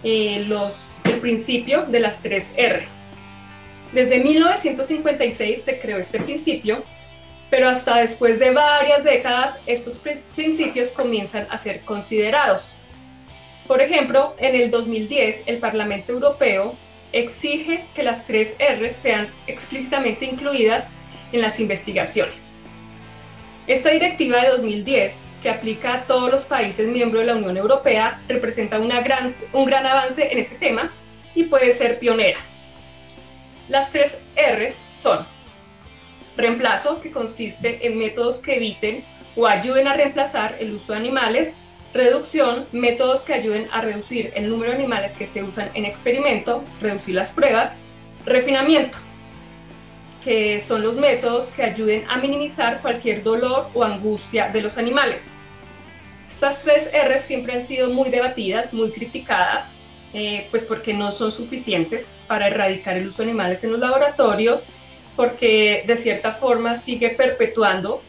[0.03, 2.86] eh, los, el principio de las tres R.
[3.93, 6.84] Desde 1956 se creó este principio,
[7.49, 10.01] pero hasta después de varias décadas estos
[10.35, 12.73] principios comienzan a ser considerados.
[13.67, 16.75] Por ejemplo, en el 2010 el Parlamento Europeo
[17.11, 20.89] exige que las tres R sean explícitamente incluidas
[21.31, 22.51] en las investigaciones.
[23.67, 28.19] Esta directiva de 2010, que aplica a todos los países miembros de la Unión Europea,
[28.27, 30.91] representa una gran, un gran avance en este tema
[31.33, 32.39] y puede ser pionera.
[33.67, 35.25] Las tres Rs son
[36.38, 39.03] reemplazo, que consiste en métodos que eviten
[39.36, 41.55] o ayuden a reemplazar el uso de animales,
[41.93, 46.63] reducción, métodos que ayuden a reducir el número de animales que se usan en experimento,
[46.81, 47.75] reducir las pruebas,
[48.25, 48.97] refinamiento,
[50.23, 55.29] que son los métodos que ayuden a minimizar cualquier dolor o angustia de los animales.
[56.27, 59.77] Estas tres Rs siempre han sido muy debatidas, muy criticadas,
[60.13, 64.67] eh, pues porque no son suficientes para erradicar el uso de animales en los laboratorios,
[65.16, 68.01] porque de cierta forma sigue perpetuando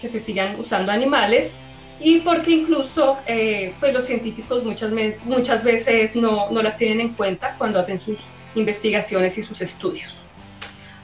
[0.00, 1.52] que se sigan usando animales
[2.00, 4.92] y porque incluso eh, pues los científicos muchas,
[5.24, 8.20] muchas veces no, no las tienen en cuenta cuando hacen sus
[8.54, 10.22] investigaciones y sus estudios.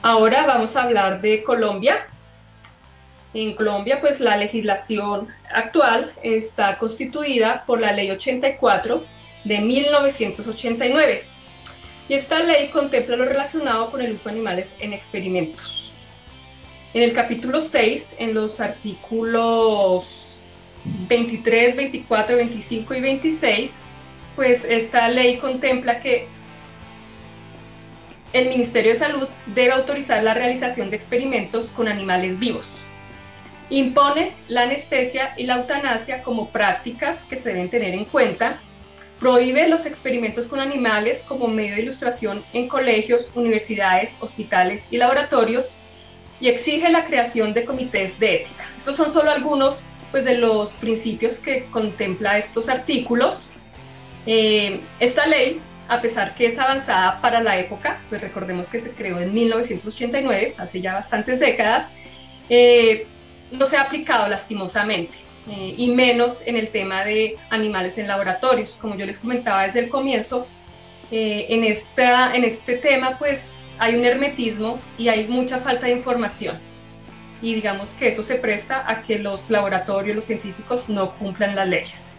[0.01, 2.07] Ahora vamos a hablar de Colombia.
[3.33, 9.03] En Colombia, pues la legislación actual está constituida por la Ley 84
[9.43, 11.30] de 1989.
[12.11, 15.93] Y esta ley contempla lo relacionado con el uso de animales en experimentos.
[16.93, 20.41] En el capítulo 6, en los artículos
[21.07, 23.75] 23, 24, 25 y 26,
[24.35, 26.27] pues esta ley contempla que
[28.33, 32.67] el Ministerio de Salud debe autorizar la realización de experimentos con animales vivos.
[33.69, 38.59] Impone la anestesia y la eutanasia como prácticas que se deben tener en cuenta
[39.21, 45.75] Prohíbe los experimentos con animales como medio de ilustración en colegios, universidades, hospitales y laboratorios
[46.39, 48.67] y exige la creación de comités de ética.
[48.75, 53.45] Estos son solo algunos pues, de los principios que contempla estos artículos.
[54.25, 58.89] Eh, esta ley, a pesar que es avanzada para la época, pues recordemos que se
[58.89, 61.93] creó en 1989, hace ya bastantes décadas,
[62.49, 63.05] eh,
[63.51, 65.30] no se ha aplicado lastimosamente.
[65.49, 68.77] Eh, y menos en el tema de animales en laboratorios.
[68.79, 70.47] Como yo les comentaba desde el comienzo,
[71.09, 75.93] eh, en, esta, en este tema pues hay un hermetismo y hay mucha falta de
[75.93, 76.57] información.
[77.41, 81.67] Y digamos que eso se presta a que los laboratorios, los científicos no cumplan las
[81.67, 82.13] leyes.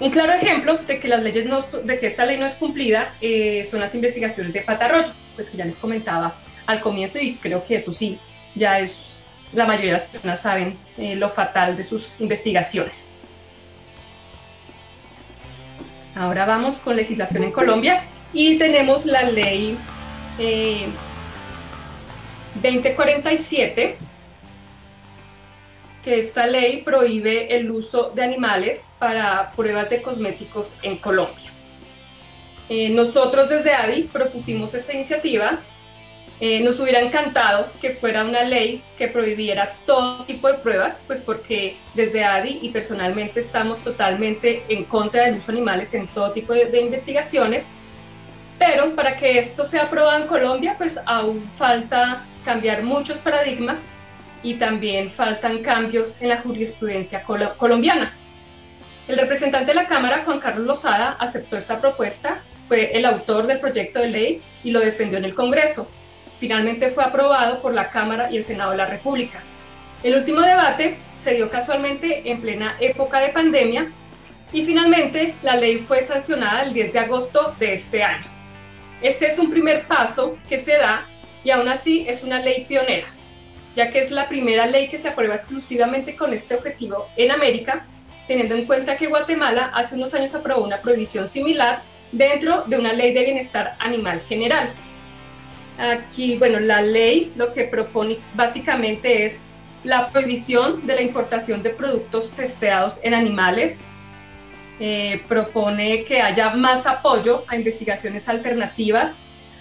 [0.00, 3.14] Un claro ejemplo de que, las leyes no, de que esta ley no es cumplida
[3.20, 6.36] eh, son las investigaciones de patarroyo, pues que ya les comentaba
[6.66, 8.18] al comienzo y creo que eso sí,
[8.54, 9.17] ya es
[9.52, 13.16] la mayoría de las personas saben eh, lo fatal de sus investigaciones.
[16.14, 19.78] Ahora vamos con legislación en Colombia y tenemos la ley
[22.54, 23.96] 2047, eh,
[26.02, 31.52] que esta ley prohíbe el uso de animales para pruebas de cosméticos en Colombia.
[32.68, 35.60] Eh, nosotros desde ADI propusimos esta iniciativa
[36.40, 41.20] eh, nos hubiera encantado que fuera una ley que prohibiera todo tipo de pruebas, pues
[41.20, 46.80] porque desde ADI y personalmente estamos totalmente en contra de animales en todo tipo de,
[46.80, 47.68] investigaciones,
[48.56, 53.80] pero para que esto sea aprobado en Colombia, pues aún falta cambiar muchos paradigmas
[54.44, 58.14] y también faltan cambios en la jurisprudencia colombiana.
[59.08, 63.58] El representante de la Cámara, Juan Carlos Lozada, aceptó esta propuesta, fue el autor del
[63.58, 65.88] proyecto de ley y lo defendió en el Congreso
[66.38, 69.40] finalmente fue aprobado por la Cámara y el Senado de la República.
[70.02, 73.88] El último debate se dio casualmente en plena época de pandemia
[74.52, 78.24] y finalmente la ley fue sancionada el 10 de agosto de este año.
[79.02, 81.06] Este es un primer paso que se da
[81.44, 83.06] y aún así es una ley pionera,
[83.76, 87.86] ya que es la primera ley que se aprueba exclusivamente con este objetivo en América,
[88.26, 91.82] teniendo en cuenta que Guatemala hace unos años aprobó una prohibición similar
[92.12, 94.70] dentro de una ley de bienestar animal general.
[95.78, 99.38] Aquí, bueno, la ley lo que propone básicamente es
[99.84, 103.80] la prohibición de la importación de productos testeados en animales,
[104.80, 109.16] eh, propone que haya más apoyo a investigaciones alternativas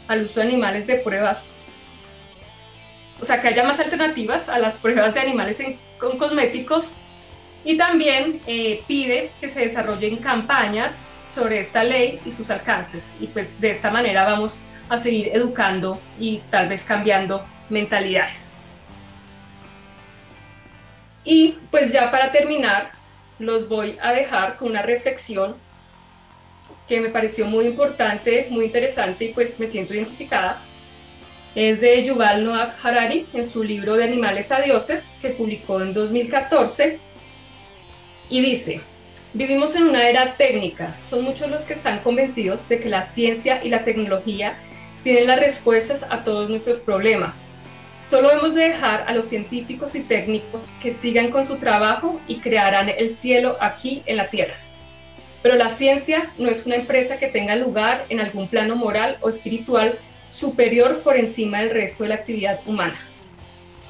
[0.08, 1.58] al uso de animales de pruebas,
[3.20, 5.62] o sea, que haya más alternativas a las pruebas de animales
[6.00, 6.92] con cosméticos.
[7.66, 13.18] Y también eh, pide que se desarrollen campañas sobre esta ley y sus alcances.
[13.20, 18.52] Y pues de esta manera vamos a seguir educando y tal vez cambiando mentalidades.
[21.24, 22.92] Y pues ya para terminar,
[23.40, 25.56] los voy a dejar con una reflexión
[26.88, 30.62] que me pareció muy importante, muy interesante y pues me siento identificada.
[31.54, 35.94] Es de Yuval Noah Harari en su libro de Animales a Dioses que publicó en
[35.94, 37.00] 2014
[38.30, 38.82] y dice,
[39.34, 43.64] vivimos en una era técnica, son muchos los que están convencidos de que la ciencia
[43.64, 44.56] y la tecnología
[45.08, 47.36] tienen las respuestas a todos nuestros problemas
[48.04, 52.40] Solo hemos de dejar a los científicos y técnicos que sigan con su trabajo y
[52.40, 54.56] crearán el cielo aquí en la tierra.
[55.42, 59.30] Pero la ciencia no es una empresa que tenga lugar en algún plano moral o
[59.30, 59.98] espiritual
[60.28, 63.00] superior por encima del resto de la actividad humana.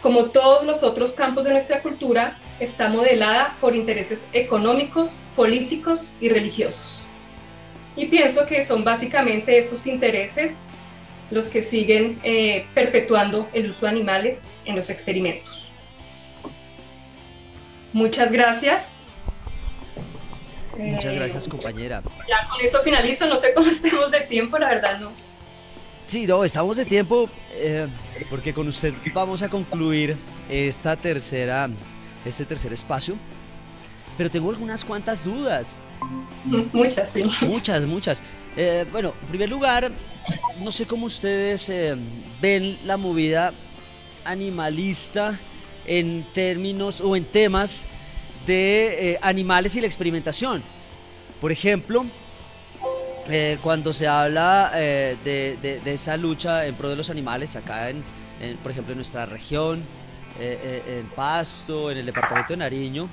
[0.04, 6.30] Como todos los otros campos de nuestra cultura, está modelada por intereses económicos, políticos y
[6.30, 7.08] religiosos.
[7.96, 10.68] Y pienso que son básicamente estos intereses
[11.32, 15.72] los que siguen eh, perpetuando el uso de animales en los experimentos.
[17.94, 18.96] Muchas gracias.
[20.78, 22.02] Muchas eh, gracias, compañera.
[22.28, 25.12] Ya con eso finalizo, no sé cómo estemos de tiempo, la verdad no.
[26.06, 27.88] Sí, no, estamos de tiempo eh,
[28.30, 30.16] porque con usted vamos a concluir
[30.50, 31.70] esta tercera,
[32.26, 33.16] este tercer espacio.
[34.18, 35.76] Pero tengo algunas cuantas dudas.
[36.74, 37.24] Muchas, sí.
[37.42, 38.22] Muchas, muchas.
[38.56, 39.92] Eh, bueno, en primer lugar,
[40.60, 41.96] no sé cómo ustedes eh,
[42.42, 43.54] ven la movida
[44.26, 45.40] animalista
[45.86, 47.86] en términos o en temas
[48.48, 50.64] de eh, animales y la experimentación.
[51.40, 52.06] Por ejemplo,
[53.62, 58.04] cuando se habla de, esa lucha en pro de los animales acá en,
[58.64, 59.84] por ejemplo, en nuestra región,
[60.40, 63.08] en Pasto, en el departamento de Nariño,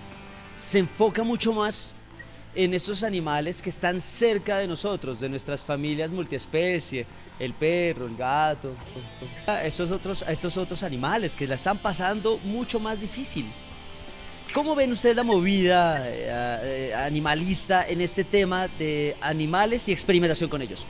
[0.54, 1.94] se enfoca mucho más
[2.54, 7.06] en esos animales que están cerca de nosotros, de nuestras familias multiespecie,
[7.38, 8.74] el perro, el gato,
[9.62, 13.52] estos otros, estos otros animales que la están pasando mucho más difícil.
[14.52, 20.48] ¿Cómo ven ustedes la movida eh, eh, animalista en este tema de animales y experimentación
[20.48, 20.86] con ellos?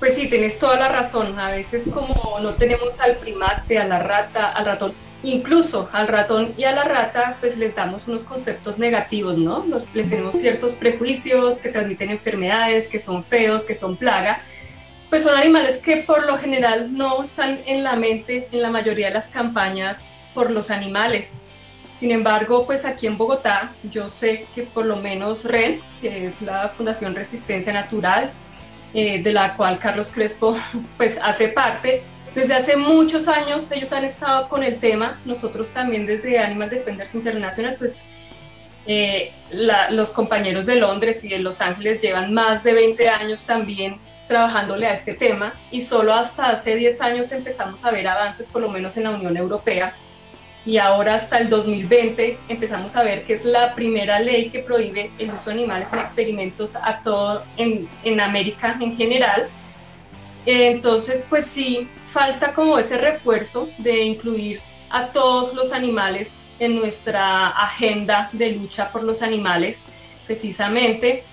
[0.00, 1.38] Pues sí, tienes toda la razón.
[1.38, 4.92] A veces como no tenemos al primate, a la rata, al ratón,
[5.24, 9.64] incluso al ratón y a la rata, pues les damos unos conceptos negativos, ¿no?
[9.92, 14.40] les tenemos ciertos prejuicios que transmiten enfermedades, que son feos, que son plaga.
[15.10, 19.08] Pues son animales que por lo general no están en la mente en la mayoría
[19.08, 20.04] de las campañas
[20.34, 21.34] por los animales.
[21.94, 26.42] Sin embargo, pues aquí en Bogotá, yo sé que por lo menos REN, que es
[26.42, 28.30] la Fundación Resistencia Natural,
[28.92, 30.56] eh, de la cual Carlos Crespo
[30.96, 32.02] pues hace parte,
[32.34, 37.14] desde hace muchos años ellos han estado con el tema, nosotros también desde Animal Defenders
[37.14, 38.06] International, pues
[38.86, 43.98] eh, los compañeros de Londres y de Los Ángeles llevan más de 20 años también
[44.28, 48.62] trabajándole a este tema y solo hasta hace 10 años empezamos a ver avances, por
[48.62, 49.94] lo menos en la Unión Europea,
[50.66, 55.10] y ahora hasta el 2020 empezamos a ver que es la primera ley que prohíbe
[55.18, 59.48] el uso de animales en experimentos a todo en, en América en general.
[60.46, 67.48] Entonces, pues sí, falta como ese refuerzo de incluir a todos los animales en nuestra
[67.48, 69.84] agenda de lucha por los animales,
[70.26, 71.24] precisamente.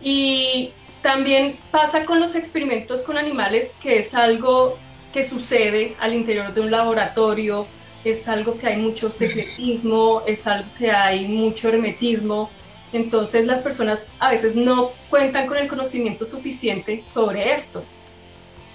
[0.00, 0.72] Y
[1.02, 4.78] también pasa con los experimentos con animales, que es algo
[5.12, 7.66] que sucede al interior de un laboratorio,
[8.04, 12.50] es algo que hay mucho secretismo, es algo que hay mucho hermetismo.
[12.92, 17.82] Entonces las personas a veces no cuentan con el conocimiento suficiente sobre esto.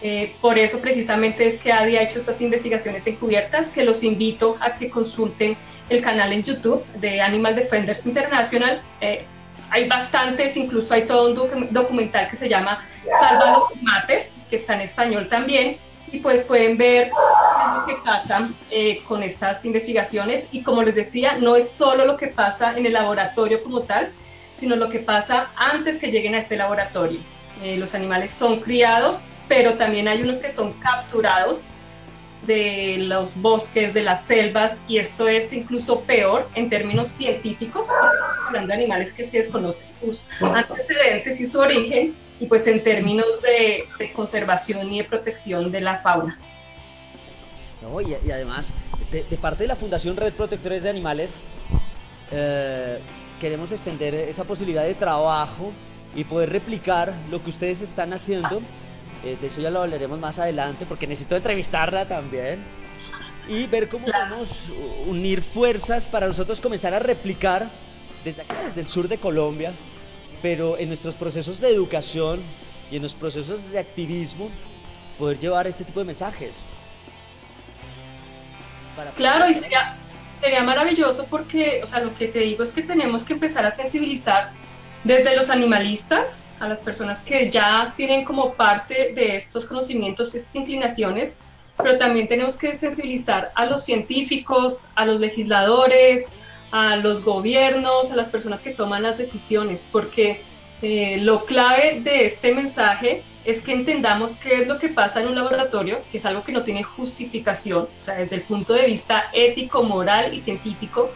[0.01, 4.57] Eh, por eso precisamente es que ADI ha hecho estas investigaciones encubiertas, que los invito
[4.61, 5.57] a que consulten
[5.89, 8.81] el canal en YouTube de Animal Defenders International.
[9.01, 9.25] Eh,
[9.69, 12.79] hay bastantes, incluso hay todo un documental que se llama
[13.19, 15.77] Salva los primates, que está en español también,
[16.11, 17.11] y pues pueden ver
[17.75, 20.47] lo que pasa eh, con estas investigaciones.
[20.51, 24.11] Y como les decía, no es solo lo que pasa en el laboratorio como tal,
[24.55, 27.19] sino lo que pasa antes que lleguen a este laboratorio.
[27.77, 31.65] los animales son criados pero también hay unos que son capturados
[32.45, 37.89] de los bosques, de las selvas, y esto es incluso peor en términos científicos,
[38.47, 43.27] hablando de animales que se desconocen sus antecedentes y su origen, y pues en términos
[43.41, 46.39] de, conservación y de protección de la fauna.
[48.25, 48.73] y, además,
[49.11, 51.41] de, parte de la Fundación Red Protectores de Animales,
[52.31, 52.99] eh,
[53.41, 55.73] queremos extender esa posibilidad de trabajo
[56.15, 58.61] y poder replicar lo que ustedes están haciendo
[59.26, 62.63] eh, de eso ya lo hablaremos más adelante porque necesito entrevistarla también.
[63.47, 64.72] Y ver cómo podemos
[65.07, 67.70] unir fuerzas para nosotros comenzar a replicar
[68.24, 69.74] desde aquí, desde el sur de Colombia,
[70.41, 72.41] pero en nuestros procesos de educación
[72.91, 74.49] y en los procesos de activismo,
[75.17, 76.63] poder llevar este tipo de mensajes.
[79.15, 79.95] claro, y sería,
[80.41, 83.72] sería maravilloso porque, o sea, lo que te digo es que tenemos que empezar a
[83.72, 84.51] sensibilizar
[85.03, 90.55] desde los animalistas, a las personas que ya tienen como parte de estos conocimientos, estas
[90.55, 91.37] inclinaciones,
[91.77, 96.27] pero también tenemos que sensibilizar a los científicos, a los legisladores,
[96.71, 100.41] a los gobiernos, a las personas que toman las decisiones, porque
[100.81, 105.29] eh, lo clave de este mensaje es que entendamos qué es lo que pasa en
[105.29, 108.85] un laboratorio, que es algo que no tiene justificación, o sea, desde el punto de
[108.85, 111.09] vista ético, moral y científico,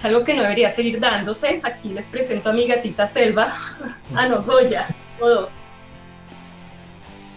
[0.00, 1.60] es algo que no debería seguir dándose.
[1.62, 3.54] Aquí les presento a mi gatita Selva,
[4.14, 4.88] a no, Goya,
[5.20, 5.50] o dos.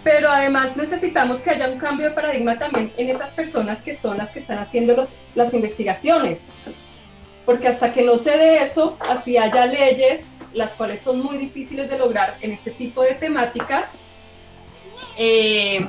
[0.02, 4.18] Pero además necesitamos que haya un cambio de paradigma también en esas personas que son
[4.18, 6.48] las que están haciendo los, las investigaciones.
[7.46, 11.90] Porque hasta que no se dé eso, así haya leyes, las cuales son muy difíciles
[11.90, 13.98] de lograr en este tipo de temáticas,
[15.18, 15.86] eh,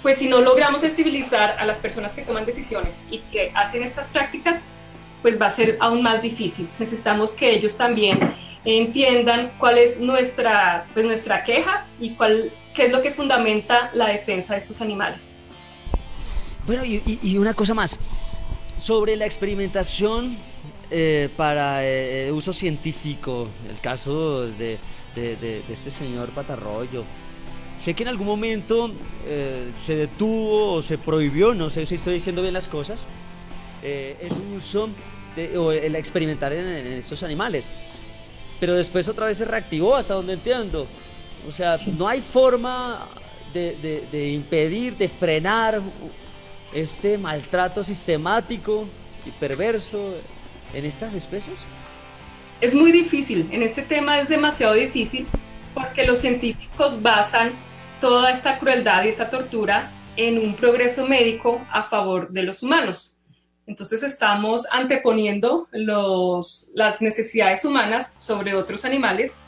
[0.00, 4.06] pues si no logramos sensibilizar a las personas que toman decisiones y que hacen estas
[4.06, 4.66] prácticas,
[5.24, 6.68] pues va a ser aún más difícil.
[6.78, 8.18] Necesitamos que ellos también
[8.62, 14.08] entiendan cuál es nuestra, pues nuestra queja y cuál, qué es lo que fundamenta la
[14.08, 15.36] defensa de estos animales.
[16.66, 17.98] Bueno, y, una cosa más,
[18.76, 20.36] sobre la experimentación
[20.90, 24.78] eh, para eh, uso científico, el caso de,
[25.16, 27.02] este señor Patarroyo,
[27.80, 28.90] sé que en algún momento
[29.26, 33.06] eh, se detuvo o se prohibió, no sé si estoy diciendo bien las cosas,
[33.84, 34.88] el uso
[35.56, 37.70] o el experimentar en, estos animales.
[38.60, 40.86] Pero después otra vez se reactivó, hasta donde entiendo.
[41.46, 43.08] O sea, no hay forma
[43.52, 45.80] de, impedir, de frenar
[46.72, 48.86] este maltrato sistemático
[49.24, 50.14] y perverso
[50.72, 51.60] en estas especies?
[52.60, 55.26] Es muy difícil, en este tema es demasiado difícil
[55.74, 57.52] porque los científicos basan
[58.00, 63.13] toda esta crueldad y esta tortura en un progreso médico a favor de los humanos.
[63.66, 69.38] Entonces estamos anteponiendo las necesidades humanas sobre otros animales.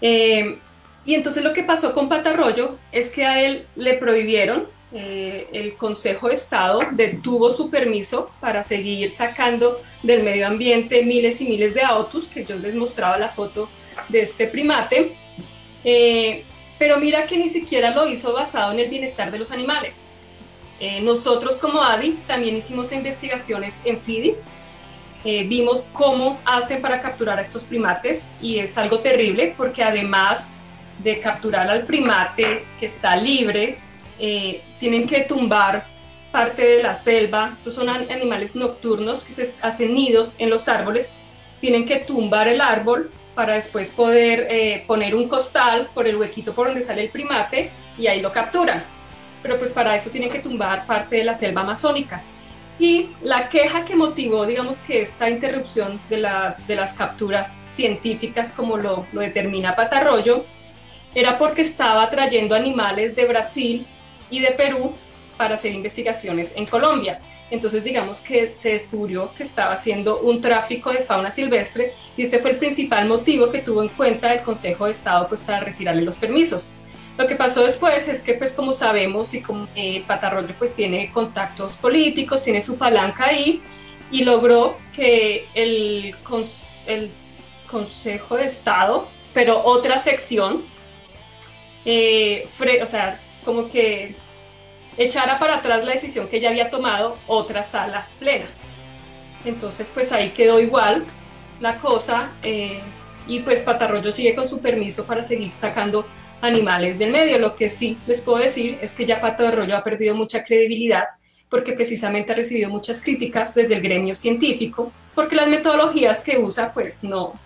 [0.00, 0.58] Eh,
[1.04, 5.74] y entonces lo que pasó con Patarroyo es que a él le prohibieron, eh, el
[5.76, 11.74] Consejo de Estado detuvo su permiso para seguir sacando del medio ambiente miles y miles
[11.74, 13.68] de autos, que yo les mostraba la foto
[14.08, 15.16] de este primate.
[15.84, 16.44] Eh,
[16.78, 20.08] pero mira que ni siquiera lo hizo basado en el bienestar de los animales.
[20.78, 24.34] Eh, nosotros como ADI también hicimos investigaciones en FIDI,
[25.24, 30.48] eh, vimos cómo hacen para capturar a estos primates y es algo terrible porque además
[30.98, 33.78] de capturar al primate que está libre,
[34.18, 35.86] eh, tienen que tumbar
[36.30, 41.12] parte de la selva, estos son animales nocturnos que se hacen nidos en los árboles,
[41.60, 46.66] tienen que tumbar el árbol para después poder poner un costal por el huequito por
[46.66, 48.95] donde sale el primate y ahí lo capturan
[49.42, 52.22] pero pues para eso tienen que tumbar parte de la selva amazónica.
[52.78, 58.52] Y la queja que motivó, digamos que esta interrupción de las, de las capturas científicas,
[58.52, 60.44] como lo, lo determina Patarroyo,
[61.14, 63.86] era porque estaba trayendo animales de Brasil
[64.30, 64.92] y de Perú
[65.38, 67.18] para hacer investigaciones en Colombia.
[67.50, 72.38] Entonces digamos que se descubrió que estaba haciendo un tráfico de fauna silvestre y este
[72.38, 76.02] fue el principal motivo que tuvo en cuenta el Consejo de Estado pues para retirarle
[76.02, 76.70] los permisos.
[77.16, 81.10] Lo que pasó después es que, pues como sabemos, y como eh, Patarroyo pues tiene
[81.12, 83.62] contactos políticos, tiene su palanca ahí,
[84.10, 86.14] y logró que el,
[87.70, 90.64] Consejo de Estado, pero otra sección,
[91.84, 92.48] eh,
[92.80, 94.14] o sea, como que
[94.96, 98.46] echara para atrás la decisión que ya había tomado otra sala plena.
[99.44, 101.04] Entonces, pues ahí quedó igual
[101.60, 102.80] la cosa, eh,
[103.26, 106.06] y pues Patarroyo sigue con su permiso para seguir sacando
[106.40, 107.38] animales del medio.
[107.38, 110.44] Lo que sí les puedo decir es que ya Pato de Rollo ha perdido mucha
[110.44, 111.04] credibilidad
[111.48, 116.72] porque precisamente ha recibido muchas críticas desde el gremio científico, porque las metodologías que usa
[116.72, 117.38] pues no,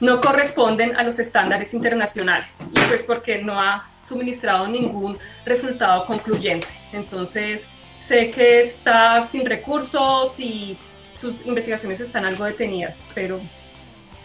[0.00, 6.66] no corresponden a los estándares internacionales y pues porque no ha suministrado ningún resultado concluyente.
[6.92, 7.68] Entonces,
[7.98, 10.76] sé que está sin recursos y
[11.16, 13.40] sus investigaciones están algo detenidas, pero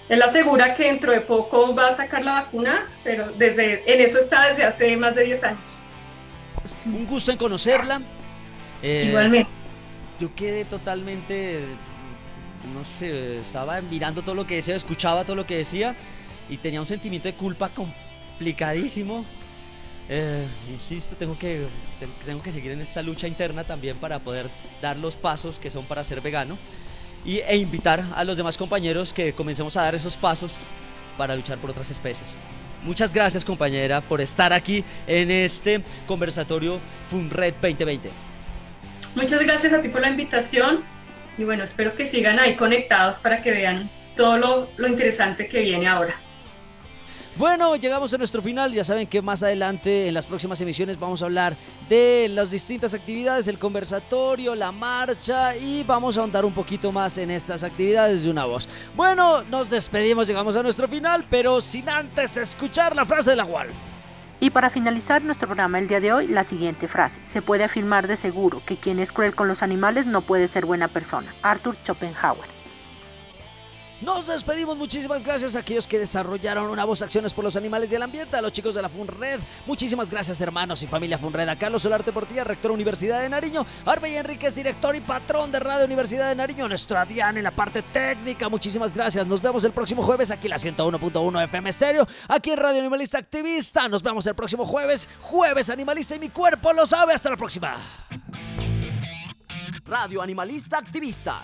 [0.07, 4.19] él asegura que dentro de poco va a sacar la vacuna, pero desde, en eso
[4.19, 5.67] está desde hace más de 10 años.
[6.85, 8.01] Un gusto en conocerla.
[8.83, 9.49] Eh, Igualmente.
[10.19, 11.59] Yo quedé totalmente,
[12.73, 15.95] no sé, estaba mirando todo lo que decía, escuchaba todo lo que decía
[16.49, 19.25] y tenía un sentimiento de culpa complicadísimo.
[20.07, 21.65] Eh, insisto, tengo que,
[22.25, 24.51] tengo que seguir en esta lucha interna también para poder
[24.81, 26.57] dar los pasos que son para ser vegano
[27.25, 30.53] y, e invitar a los demás compañeros que comencemos a dar esos pasos
[31.17, 32.35] para luchar por otras especies.
[32.83, 38.11] Muchas gracias compañera por estar aquí en este conversatorio FUNRED 2020.
[39.15, 40.81] Muchas gracias a ti por la invitación
[41.37, 45.61] y bueno, espero que sigan ahí conectados para que vean todo lo, lo interesante que
[45.61, 46.15] viene ahora.
[47.37, 48.71] Bueno, llegamos a nuestro final.
[48.71, 51.57] Ya saben que más adelante, en las próximas emisiones, vamos a hablar
[51.89, 57.17] de las distintas actividades, del conversatorio, la marcha y vamos a ahondar un poquito más
[57.17, 58.69] en estas actividades de una voz.
[58.95, 63.43] Bueno, nos despedimos, llegamos a nuestro final, pero sin antes escuchar la frase de la
[63.43, 63.75] Wolf.
[64.39, 67.19] Y para finalizar nuestro programa el día de hoy, la siguiente frase.
[67.25, 70.65] Se puede afirmar de seguro que quien es cruel con los animales no puede ser
[70.65, 71.33] buena persona.
[71.41, 72.54] Arthur Schopenhauer.
[74.05, 77.95] Nos despedimos, muchísimas gracias a aquellos que desarrollaron una voz acciones por los animales y
[77.95, 79.39] el ambiente, a los chicos de la FUNRED.
[79.65, 81.49] Muchísimas gracias, hermanos y familia FUNRED.
[81.49, 83.65] A Carlos Solarte Portilla, rector Universidad de Nariño.
[83.83, 86.67] Arbey Enríquez, director y patrón de Radio Universidad de Nariño.
[86.67, 88.47] Nuestro Adrián en la parte técnica.
[88.47, 89.25] Muchísimas gracias.
[89.25, 93.17] Nos vemos el próximo jueves aquí en la 101.1 FM Stereo, aquí en Radio Animalista
[93.17, 93.89] Activista.
[93.89, 97.15] Nos vemos el próximo jueves, jueves Animalista y mi cuerpo lo sabe.
[97.15, 97.75] Hasta la próxima.
[99.87, 101.43] Radio Animalista Activista